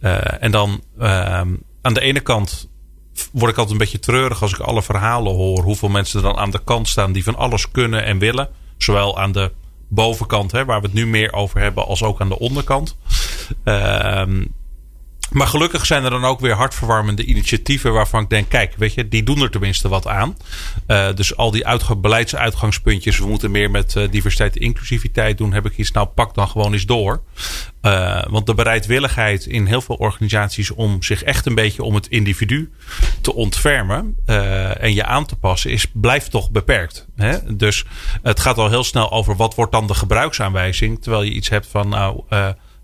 [0.00, 1.40] Uh, en dan uh,
[1.82, 2.70] aan de ene kant
[3.32, 5.62] word ik altijd een beetje treurig als ik alle verhalen hoor.
[5.62, 8.48] Hoeveel mensen er dan aan de kant staan die van alles kunnen en willen.
[8.76, 9.52] Zowel aan de
[9.88, 12.96] bovenkant, hè, waar we het nu meer over hebben, als ook aan de onderkant.
[13.64, 14.22] Uh,
[15.32, 19.08] maar gelukkig zijn er dan ook weer hartverwarmende initiatieven waarvan ik denk, kijk, weet je,
[19.08, 20.36] die doen er tenminste wat aan.
[20.86, 21.64] Uh, dus al die
[21.96, 26.34] beleidsuitgangspuntjes, we moeten meer met uh, diversiteit en inclusiviteit doen, heb ik iets, nou pak
[26.34, 27.22] dan gewoon eens door.
[27.82, 32.06] Uh, want de bereidwilligheid in heel veel organisaties om zich echt een beetje om het
[32.06, 32.72] individu
[33.20, 34.16] te ontfermen
[34.80, 37.06] en je aan te passen, is, blijft toch beperkt.
[37.16, 37.56] Hè?
[37.56, 37.84] Dus
[38.22, 41.02] het gaat al heel snel over wat wordt dan de gebruiksaanwijzing.
[41.02, 42.22] Terwijl je iets hebt van nou,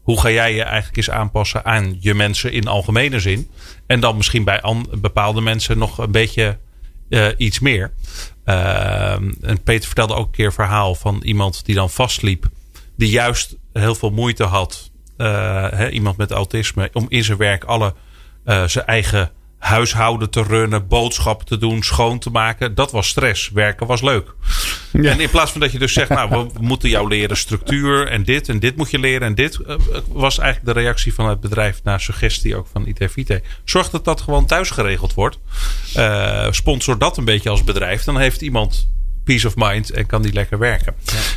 [0.09, 3.51] hoe ga jij je eigenlijk eens aanpassen aan je mensen in algemene zin.
[3.87, 4.63] En dan misschien bij
[4.99, 6.59] bepaalde mensen nog een beetje
[7.37, 7.93] iets meer.
[8.45, 12.47] en Peter vertelde ook een keer een verhaal van iemand die dan vastliep.
[12.97, 17.95] Die juist heel veel moeite had uh, iemand met autisme, om in zijn werk alle
[18.45, 22.75] zijn eigen huishouden te runnen, boodschappen te doen, schoon te maken.
[22.75, 23.51] Dat was stress.
[23.51, 24.35] Werken was leuk.
[24.93, 25.11] Ja.
[25.11, 28.25] En in plaats van dat je dus zegt, nou, we moeten jou leren structuur en
[28.25, 29.77] dit en dit moet je leren en dit, uh,
[30.09, 33.41] was eigenlijk de reactie van het bedrijf naar suggestie ook van ITVT.
[33.65, 35.39] Zorg dat dat gewoon thuis geregeld wordt.
[35.97, 38.05] Uh, sponsor dat een beetje als bedrijf.
[38.05, 38.89] Dan heeft iemand
[39.29, 40.95] peace of mind en kan die lekker werken.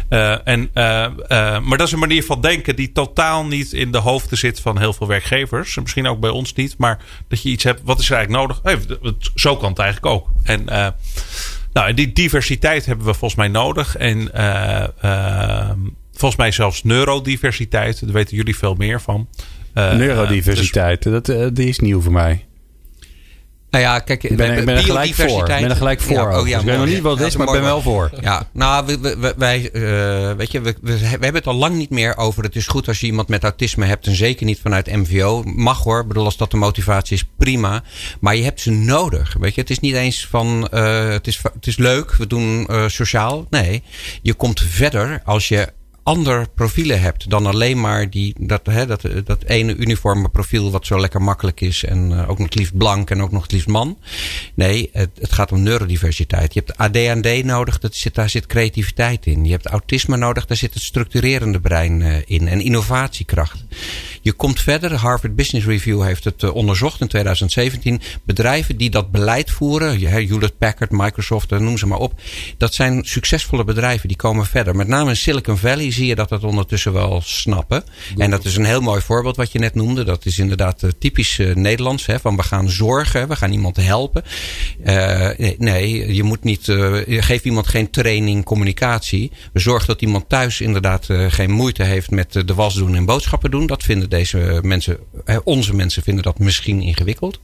[0.09, 0.33] Ja.
[0.33, 3.91] Uh, en, uh, uh, maar dat is een manier van denken die totaal niet in
[3.91, 5.79] de hoofden zit van heel veel werkgevers.
[5.79, 6.77] Misschien ook bij ons niet.
[6.77, 8.59] Maar dat je iets hebt, wat is er eigenlijk nodig?
[8.63, 8.99] Hey,
[9.35, 10.27] zo kan het eigenlijk ook.
[10.43, 10.65] En
[11.73, 13.97] nou, die diversiteit hebben we volgens mij nodig.
[13.97, 14.29] En
[16.11, 17.99] volgens mij zelfs neurodiversiteit.
[18.01, 19.27] Daar weten jullie veel meer van.
[19.73, 22.45] neurodiversiteit, dus, dat, die is nieuw voor mij.
[23.71, 25.39] Nou ja, kijk, ik ben, ik ben er gelijk voor.
[25.39, 26.13] Ik ben er gelijk voor.
[26.13, 28.11] Ja, oh, ja, ik weet nog niet wat het is, maar ik ben wel voor.
[28.21, 31.89] Ja, nou, we, we, wij, uh, weet je, we, we, hebben het al lang niet
[31.89, 32.43] meer over.
[32.43, 35.43] Het is goed als je iemand met autisme hebt, en zeker niet vanuit MVO.
[35.43, 37.83] Mag hoor, ik bedoel, als dat de motivatie is, prima.
[38.19, 39.35] Maar je hebt ze nodig.
[39.39, 42.67] Weet je, het is niet eens van, uh, het, is, het is leuk, we doen
[42.71, 43.45] uh, sociaal.
[43.49, 43.83] Nee,
[44.21, 45.67] je komt verder als je
[46.03, 50.85] ander profielen hebt dan alleen maar die, dat, hè, dat, dat ene uniforme profiel wat
[50.85, 53.51] zo lekker makkelijk is en uh, ook nog het liefst blank en ook nog het
[53.51, 53.97] liefst man.
[54.53, 56.53] Nee, het, het gaat om neurodiversiteit.
[56.53, 59.45] Je hebt ADHD nodig, zit, daar zit creativiteit in.
[59.45, 63.63] Je hebt autisme nodig, daar zit het structurerende brein uh, in en innovatiekracht.
[64.23, 64.93] Je komt verder.
[64.95, 68.01] Harvard Business Review heeft het uh, onderzocht in 2017.
[68.23, 72.19] Bedrijven die dat beleid voeren, Hewlett Packard, Microsoft, noem ze maar op.
[72.57, 74.75] Dat zijn succesvolle bedrijven die komen verder.
[74.75, 77.83] Met name in Silicon Valley zie je dat dat ondertussen wel snappen.
[78.17, 80.03] En dat is een heel mooi voorbeeld wat je net noemde.
[80.03, 82.05] Dat is inderdaad uh, typisch Nederlands.
[82.05, 84.23] Hè, van we gaan zorgen, we gaan iemand helpen.
[85.57, 89.31] nee, je moet niet, je geeft iemand geen training communicatie.
[89.53, 93.51] We zorgen dat iemand thuis inderdaad geen moeite heeft met de was doen en boodschappen
[93.51, 93.67] doen.
[93.67, 94.97] Dat vinden deze mensen,
[95.43, 97.39] onze mensen vinden dat misschien ingewikkeld.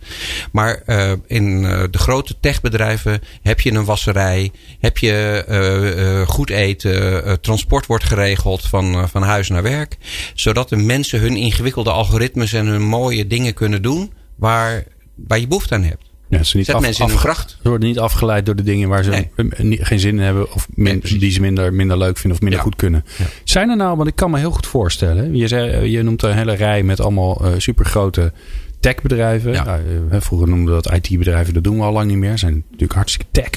[0.51, 6.49] Maar uh, in uh, de grote techbedrijven heb je een wasserij, heb je uh, goed
[6.49, 9.97] eten, transport wordt geregeld van, van huis naar werk.
[10.33, 14.83] Zodat de mensen hun ingewikkelde algoritmes en hun mooie dingen kunnen doen waar,
[15.15, 16.05] waar je behoefte aan hebt.
[16.29, 17.57] Ja, ze niet Zet af, mensen in af, gracht.
[17.61, 19.77] Ze worden niet afgeleid door de dingen waar ze nee.
[19.85, 20.53] geen zin in hebben.
[20.53, 22.65] Of min, nee, die ze minder, minder leuk vinden of minder ja.
[22.65, 23.05] goed kunnen.
[23.17, 23.25] Ja.
[23.43, 25.35] Zijn er nou, want ik kan me heel goed voorstellen.
[25.35, 28.31] Je, zei, je noemt een hele rij met allemaal uh, supergrote
[28.79, 29.51] techbedrijven.
[29.51, 29.63] Ja.
[29.63, 29.81] Nou,
[30.21, 31.53] vroeger noemden we dat IT-bedrijven.
[31.53, 32.37] Dat doen we al lang niet meer.
[32.37, 33.49] Zijn natuurlijk hartstikke tech.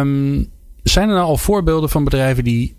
[0.00, 0.50] Um,
[0.82, 2.76] zijn er nou al voorbeelden van bedrijven die,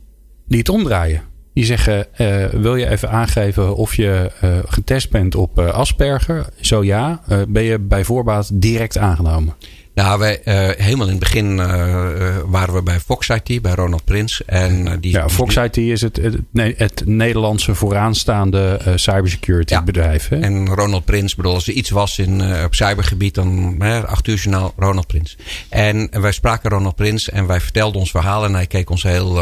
[0.47, 1.21] die het omdraaien?
[1.53, 6.45] Die zeggen, uh, wil je even aangeven of je uh, getest bent op uh, Asperger?
[6.61, 9.53] Zo ja, ben je bij voorbaat direct aangenomen?
[9.99, 14.05] Nou, wij, uh, helemaal in het begin uh, waren we bij Fox IT, bij Ronald
[14.05, 14.45] Prins.
[14.45, 16.35] En, die, ja, Fox IT is het, het,
[16.77, 19.83] het Nederlandse vooraanstaande cybersecurity ja.
[19.83, 20.27] bedrijf.
[20.27, 20.39] Hè?
[20.39, 24.35] En Ronald Prins, bedoel, als er iets was in, op cybergebied, dan hè, acht uur
[24.35, 25.37] journaal Ronald Prins.
[25.69, 28.45] En, en wij spraken Ronald Prins en wij vertelden ons verhaal.
[28.45, 29.39] En hij keek ons heel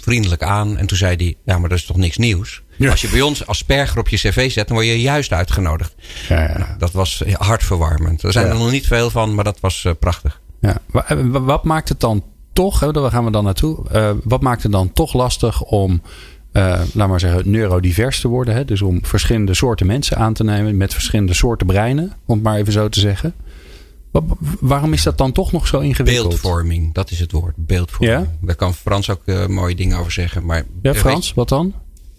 [0.00, 0.76] vriendelijk aan.
[0.76, 2.62] En toen zei hij, ja, maar dat is toch niks nieuws?
[2.76, 2.90] Ja.
[2.90, 5.94] Als je bij ons asperger op je cv zet, dan word je juist uitgenodigd.
[6.28, 6.58] Ja, ja.
[6.58, 8.22] Nou, dat was hartverwarmend.
[8.22, 10.40] Er zijn er nog niet veel van, maar dat was uh, prachtig.
[10.60, 10.78] Ja.
[11.30, 13.78] Wat maakt het dan toch, hè, daar gaan we dan naartoe.
[13.92, 16.02] Uh, wat maakt het dan toch lastig om,
[16.52, 18.54] uh, laat maar zeggen, neurodivers te worden?
[18.54, 18.64] Hè?
[18.64, 22.56] Dus om verschillende soorten mensen aan te nemen met verschillende soorten breinen, om het maar
[22.56, 23.34] even zo te zeggen.
[24.60, 26.28] Waarom is dat dan toch nog zo ingewikkeld?
[26.28, 27.54] Beeldvorming, dat is het woord.
[27.56, 28.18] Beeldvorming.
[28.18, 28.32] Ja?
[28.40, 30.44] Daar kan Frans ook uh, mooie dingen over zeggen.
[30.44, 31.74] Maar, ja, Frans, wat dan?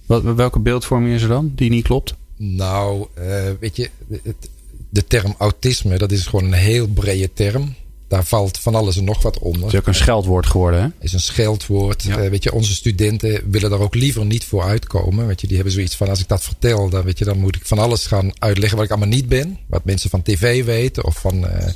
[0.08, 2.16] Wat, welke beeldvorming is er dan die niet klopt?
[2.38, 3.90] Nou, uh, weet je,
[4.24, 4.50] het,
[4.90, 7.76] de term autisme, dat is gewoon een heel brede term.
[8.08, 9.62] Daar valt van alles en nog wat onder.
[9.62, 10.88] Het is ook een scheldwoord geworden, hè?
[11.00, 12.04] is een scheldwoord.
[12.04, 12.24] Ja.
[12.24, 15.28] Uh, weet je, onze studenten willen daar ook liever niet voor uitkomen.
[15.28, 17.56] Weet je, die hebben zoiets van, als ik dat vertel, dan, weet je, dan moet
[17.56, 19.58] ik van alles gaan uitleggen wat ik allemaal niet ben.
[19.68, 21.68] Wat mensen van tv weten of van, uh,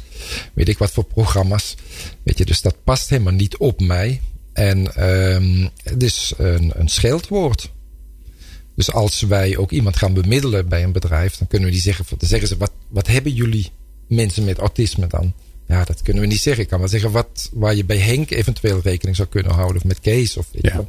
[0.54, 1.76] weet ik wat voor programma's.
[2.24, 4.22] Weet je, dus dat past helemaal niet op mij.
[4.54, 7.72] En um, het is een, een scheldwoord.
[8.76, 12.06] Dus als wij ook iemand gaan bemiddelen bij een bedrijf, dan kunnen we die zeggen,
[12.18, 13.72] dan zeggen ze, wat, wat hebben jullie
[14.08, 15.34] mensen met autisme dan?
[15.72, 16.64] ja, dat kunnen we niet zeggen.
[16.64, 19.78] Ik kan wel zeggen wat, waar je bij Henk eventueel rekening zou kunnen houden.
[19.78, 20.38] Of met Kees.
[20.38, 20.86] Of weet Ja.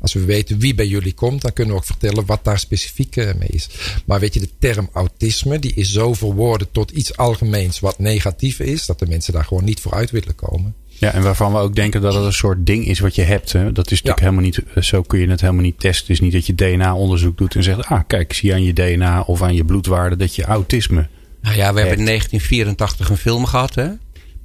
[0.00, 3.16] Als we weten wie bij jullie komt, dan kunnen we ook vertellen wat daar specifiek
[3.16, 3.68] eh, mee is.
[4.04, 8.60] Maar weet je, de term autisme, die is zo verwoorden tot iets algemeens wat negatief
[8.60, 8.86] is.
[8.86, 10.74] Dat de mensen daar gewoon niet voor uit willen komen.
[10.98, 13.52] Ja, en waarvan we ook denken dat het een soort ding is wat je hebt.
[13.52, 13.72] Hè?
[13.72, 14.24] Dat is natuurlijk Ja.
[14.24, 16.00] helemaal niet, eh, zo kun je het helemaal niet testen.
[16.06, 18.72] Het is niet dat je DNA-onderzoek doet en zegt, ah kijk, zie je aan je
[18.72, 21.08] DNA of aan je bloedwaarde dat je autisme.
[21.42, 22.30] Nou ja, we hebben in Echt.
[22.30, 23.88] 1984 een film gehad, hè?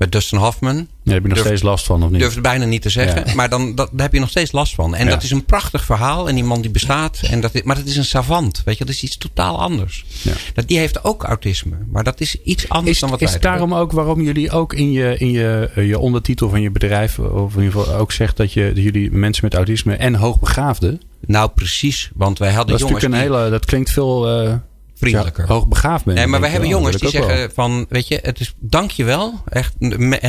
[0.01, 0.75] Met Dustin Hoffman.
[0.75, 2.19] Daar heb je nog Durf- steeds last van, of niet?
[2.19, 3.23] Durf het bijna niet te zeggen.
[3.27, 3.35] Ja.
[3.35, 4.95] Maar dan, dat, daar heb je nog steeds last van.
[4.95, 5.11] En Ja.
[5.11, 6.27] dat is een prachtig verhaal.
[6.29, 7.19] En die man die bestaat.
[7.29, 8.61] En dat is, maar dat is een savant.
[8.65, 10.05] Weet je, dat is iets totaal anders.
[10.21, 10.31] Ja.
[10.53, 11.75] Dat, die heeft ook autisme.
[11.91, 13.49] Maar dat is iets anders Is, dan wat is wij doen.
[13.51, 17.19] daarom ook waarom jullie ook in je, in je, eh, je ondertitel van je bedrijf,
[17.19, 21.01] of in ieder geval ook zegt dat, je, dat jullie mensen met autisme en hoogbegaafden.
[21.25, 22.09] Nou, precies.
[22.13, 24.53] Want wij hadden Dat, is jongens een hele, dat klinkt veel eh,
[25.01, 25.43] vriendelijker.
[25.47, 26.17] ja, hoogbegaafd bent.
[26.17, 29.43] Nee, maar denk hebben jongens die zeggen van, weet je, het is dankjewel.
[29.49, 30.21] Echt, me-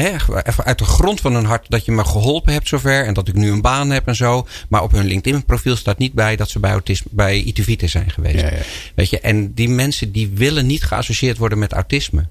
[0.45, 3.07] even uit de grond van hun hart dat je me geholpen hebt zover.
[3.07, 4.47] En dat ik nu een baan heb en zo.
[4.69, 8.11] Maar op hun LinkedIn profiel staat niet bij dat ze bij, autisme, bij ITVT zijn
[8.11, 8.41] geweest.
[8.41, 8.59] Ja, ja.
[8.95, 12.27] Weet je, en die mensen die willen niet geassocieerd worden met autisme.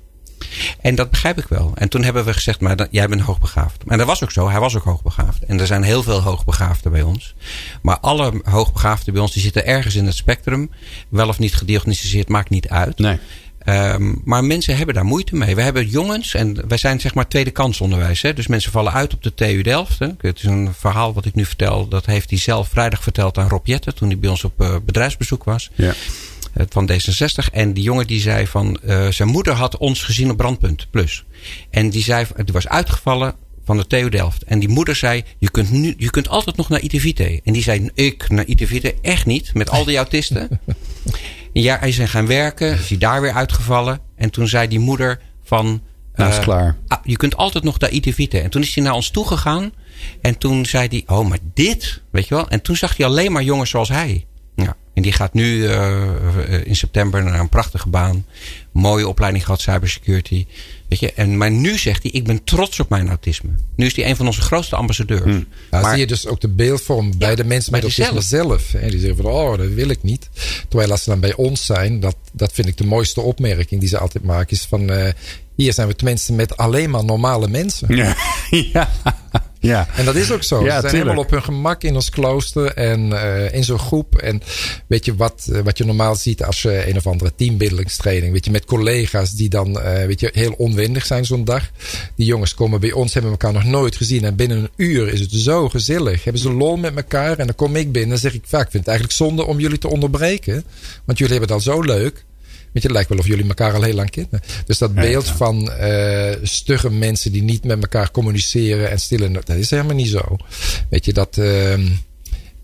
[0.81, 1.71] En dat begrijp ik wel.
[1.75, 3.83] En toen hebben we gezegd, maar jij bent hoogbegaafd.
[3.87, 4.49] En dat was ook zo.
[4.49, 5.45] Hij was ook hoogbegaafd.
[5.45, 7.35] En er zijn heel veel hoogbegaafden bij ons.
[7.81, 10.71] Maar alle hoogbegaafden bij ons, die zitten ergens in het spectrum.
[11.09, 12.97] Wel of niet gediagnosticeerd, maakt niet uit.
[12.97, 13.19] Nee.
[13.63, 15.55] Ehm, maar mensen hebben daar moeite mee.
[15.55, 18.21] We hebben jongens, en wij zijn zeg maar tweede kansonderwijs.
[18.21, 18.33] Hè?
[18.33, 19.99] Dus mensen vallen uit op de TU Delft.
[19.99, 20.07] Hè?
[20.17, 21.87] Het is een verhaal wat ik nu vertel.
[21.87, 23.95] Dat heeft hij zelf vrijdag verteld aan Rob Jetten.
[23.95, 25.69] Toen hij bij ons op eh, bedrijfsbezoek was.
[25.75, 25.93] Ja.
[26.53, 27.51] Eh, Van D66.
[27.51, 28.79] En die jongen die zei van...
[28.79, 31.25] eh, zijn moeder had ons gezien op Brandpunt Plus.
[31.69, 33.35] En die, zei, die was uitgevallen
[33.65, 34.43] van de TU Delft.
[34.43, 35.23] En die moeder zei...
[35.37, 37.19] Je kunt, nu, je kunt altijd nog naar ITVT.
[37.43, 37.89] En die zei...
[37.93, 38.93] Ik naar ITVT?
[39.01, 39.53] Echt niet.
[39.53, 40.59] Met al die autisten.
[41.53, 43.99] Een jaar is hij gaan werken, is hij daar weer uitgevallen.
[44.15, 45.81] En toen zei die moeder van...
[46.15, 46.77] Nou, is eh, klaar.
[46.87, 48.33] ah, je kunt altijd nog naar ITVT.
[48.33, 49.71] En toen is hij naar ons toegegaan.
[50.21, 52.49] En toen zei hij, oh, maar dit, weet je wel.
[52.49, 54.25] En toen zag hij alleen maar jongens zoals hij.
[54.93, 56.01] En die gaat nu eh,
[56.53, 58.25] eh, in september naar een prachtige baan.
[58.71, 60.45] Mooie opleiding gehad, cybersecurity.
[60.87, 63.49] Weet je, en, maar nu zegt hij, ik ben trots op mijn autisme.
[63.75, 65.35] Nu is hij een van onze grootste ambassadeurs.
[65.71, 68.71] Ja, Maar- zie je dus ook de beeldvorm bij de mensen met autisme zelf.
[68.71, 68.89] hè.
[68.89, 70.29] Die zeggen van, oh, dat wil ik niet.
[70.69, 73.89] Terwijl als ze dan bij ons zijn, dat, dat vind ik de mooiste opmerking die
[73.89, 75.13] ze altijd maken, is van, eh,
[75.55, 77.95] hier zijn we tenminste met alleen maar normale mensen.
[77.95, 78.15] Ja.
[78.73, 78.89] ja.
[79.61, 79.87] Ja.
[79.95, 80.55] En dat is ook zo.
[80.55, 81.03] Ja, ze zijn tuurlijk.
[81.03, 84.15] helemaal op hun gemak in ons klooster en eh, in zo'n groep.
[84.15, 84.41] En
[84.87, 88.45] weet je wat, eh, wat je normaal ziet als je een of andere teambuildingstraining, weet
[88.45, 91.69] je, met collega's die dan, eh, weet je, heel onwendig zijn zo'n dag.
[92.15, 94.23] Die jongens komen bij ons, hebben elkaar nog nooit gezien.
[94.23, 96.23] En binnen een uur is het zo gezellig.
[96.23, 97.37] Hebben ze lol met elkaar.
[97.37, 99.59] En dan kom ik binnen en zeg ik vaak, ik vind het eigenlijk zonde om
[99.59, 100.63] jullie te onderbreken.
[101.05, 102.25] Want jullie hebben het al zo leuk.
[102.73, 104.41] Weet je, het lijkt wel of jullie elkaar al heel lang kennen.
[104.65, 109.49] Dus dat beeld van eh stugge mensen die niet met elkaar communiceren en stillen, dat
[109.49, 110.37] is helemaal niet zo.
[110.89, 111.87] Weet je, dat ehm,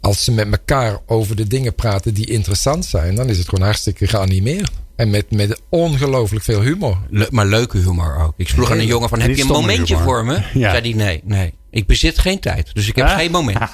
[0.02, 3.66] als ze met elkaar over de dingen praten die interessant zijn, dan is het gewoon
[3.66, 4.72] hartstikke geanimeerd.
[4.96, 6.98] En met, met ongelooflijk veel humor.
[7.10, 8.34] Le- maar leuke humor ook.
[8.38, 10.04] Ik vroeg aan een jongen van, heb je een momentje humor.
[10.04, 10.34] voor me?
[10.54, 10.72] Ja.
[10.72, 11.54] Zei hij, nee, nee.
[11.72, 12.70] Ik bezit geen tijd.
[12.74, 13.60] Dus ik heb geen moment.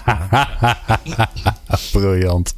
[1.91, 2.55] Briljant.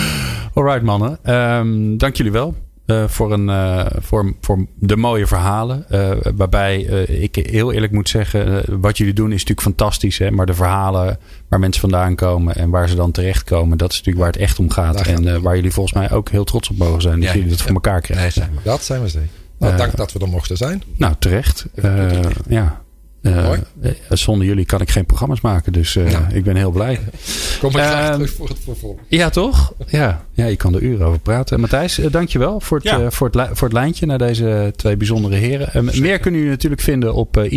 [0.54, 2.54] Alright mannen, Ehm, dank jullie wel.
[2.86, 5.88] Eh, voor, een, eh, voor, voor de mooie verhalen.
[5.88, 10.18] Eh, waarbij eh, ik heel eerlijk moet zeggen, wat jullie doen is natuurlijk fantastisch.
[10.18, 10.30] Hè?
[10.30, 11.18] Maar de verhalen
[11.48, 14.58] waar mensen vandaan komen en waar ze dan terechtkomen, dat is natuurlijk waar het echt
[14.58, 14.94] om gaat.
[14.96, 17.14] Daar En eh, waar jullie volgens mij ook heel trots op mogen zijn.
[17.20, 17.34] Dat Ja.
[17.34, 18.22] jullie dat voor elkaar krijgen.
[18.24, 18.60] Nee, zijn we.
[18.62, 19.28] Dat zijn we zeker.
[19.58, 20.82] Nou, dank dat we er mochten zijn.
[20.96, 21.66] Nou, terecht.
[21.74, 22.82] Eh, ja.
[23.24, 25.72] Eh, eh, zonder jullie kan ik geen programma's maken.
[25.72, 26.24] Dus eh, Nou.
[26.34, 26.98] ik ben heel blij.
[27.60, 28.98] Kom ik graag Ehm, terug voor het vervolg.
[29.08, 29.72] Ja, toch?
[29.86, 31.60] Ja, ja je kan er uren over praten.
[31.60, 33.10] Matthijs, dankjewel voor het, Ja.
[33.10, 35.84] voor, het, voor het lijntje naar deze twee bijzondere heren.
[36.00, 37.50] Meer kunnen jullie natuurlijk vinden op uh,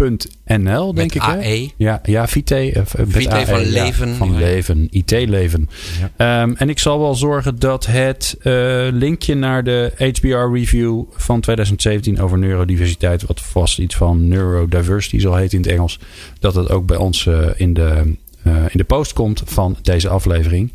[0.00, 1.22] itvt.nl, denk ik.
[1.22, 1.36] Hè?
[1.36, 1.70] AE.
[1.76, 2.72] Ja, ja Vite.
[2.72, 4.14] eh, Vite AE, van ja, leven.
[4.14, 5.68] van leven, IT-leven.
[6.16, 8.52] Ehm, en ik zal wel zorgen dat het eh,
[8.92, 15.58] linkje naar de HBR-review van 2017 over neurodiversiteit, wat vast iets van neurodiversity zal heten
[15.58, 15.98] in het Engels,
[16.38, 20.72] dat het ook bij ons eh, in, de, in de post komt van deze aflevering.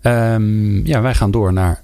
[0.00, 1.82] Ehm, ja, wij gaan door naar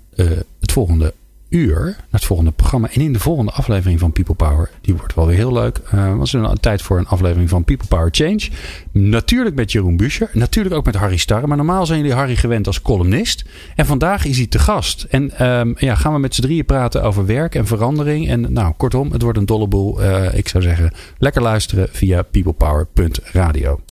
[0.60, 1.14] het volgende
[1.50, 2.88] uur, naar het volgende programma.
[2.92, 5.80] En in de volgende aflevering van People Power, die wordt wel weer heel leuk.
[5.94, 8.48] Uh, het is een tijd voor een aflevering van People Power Change.
[8.92, 10.30] Natuurlijk met Jeroen Buescher.
[10.32, 11.46] Natuurlijk ook met Harry Starre.
[11.46, 13.44] Maar normaal zijn jullie Harry gewend als columnist.
[13.76, 15.02] En vandaag is hij te gast.
[15.02, 18.28] En um, ja, gaan we met z'n drieën praten over werk en verandering.
[18.28, 20.02] En nou, kortom, het wordt een dolle boel.
[20.02, 23.80] Uh, ik zou zeggen, lekker luisteren via peoplepower.radio.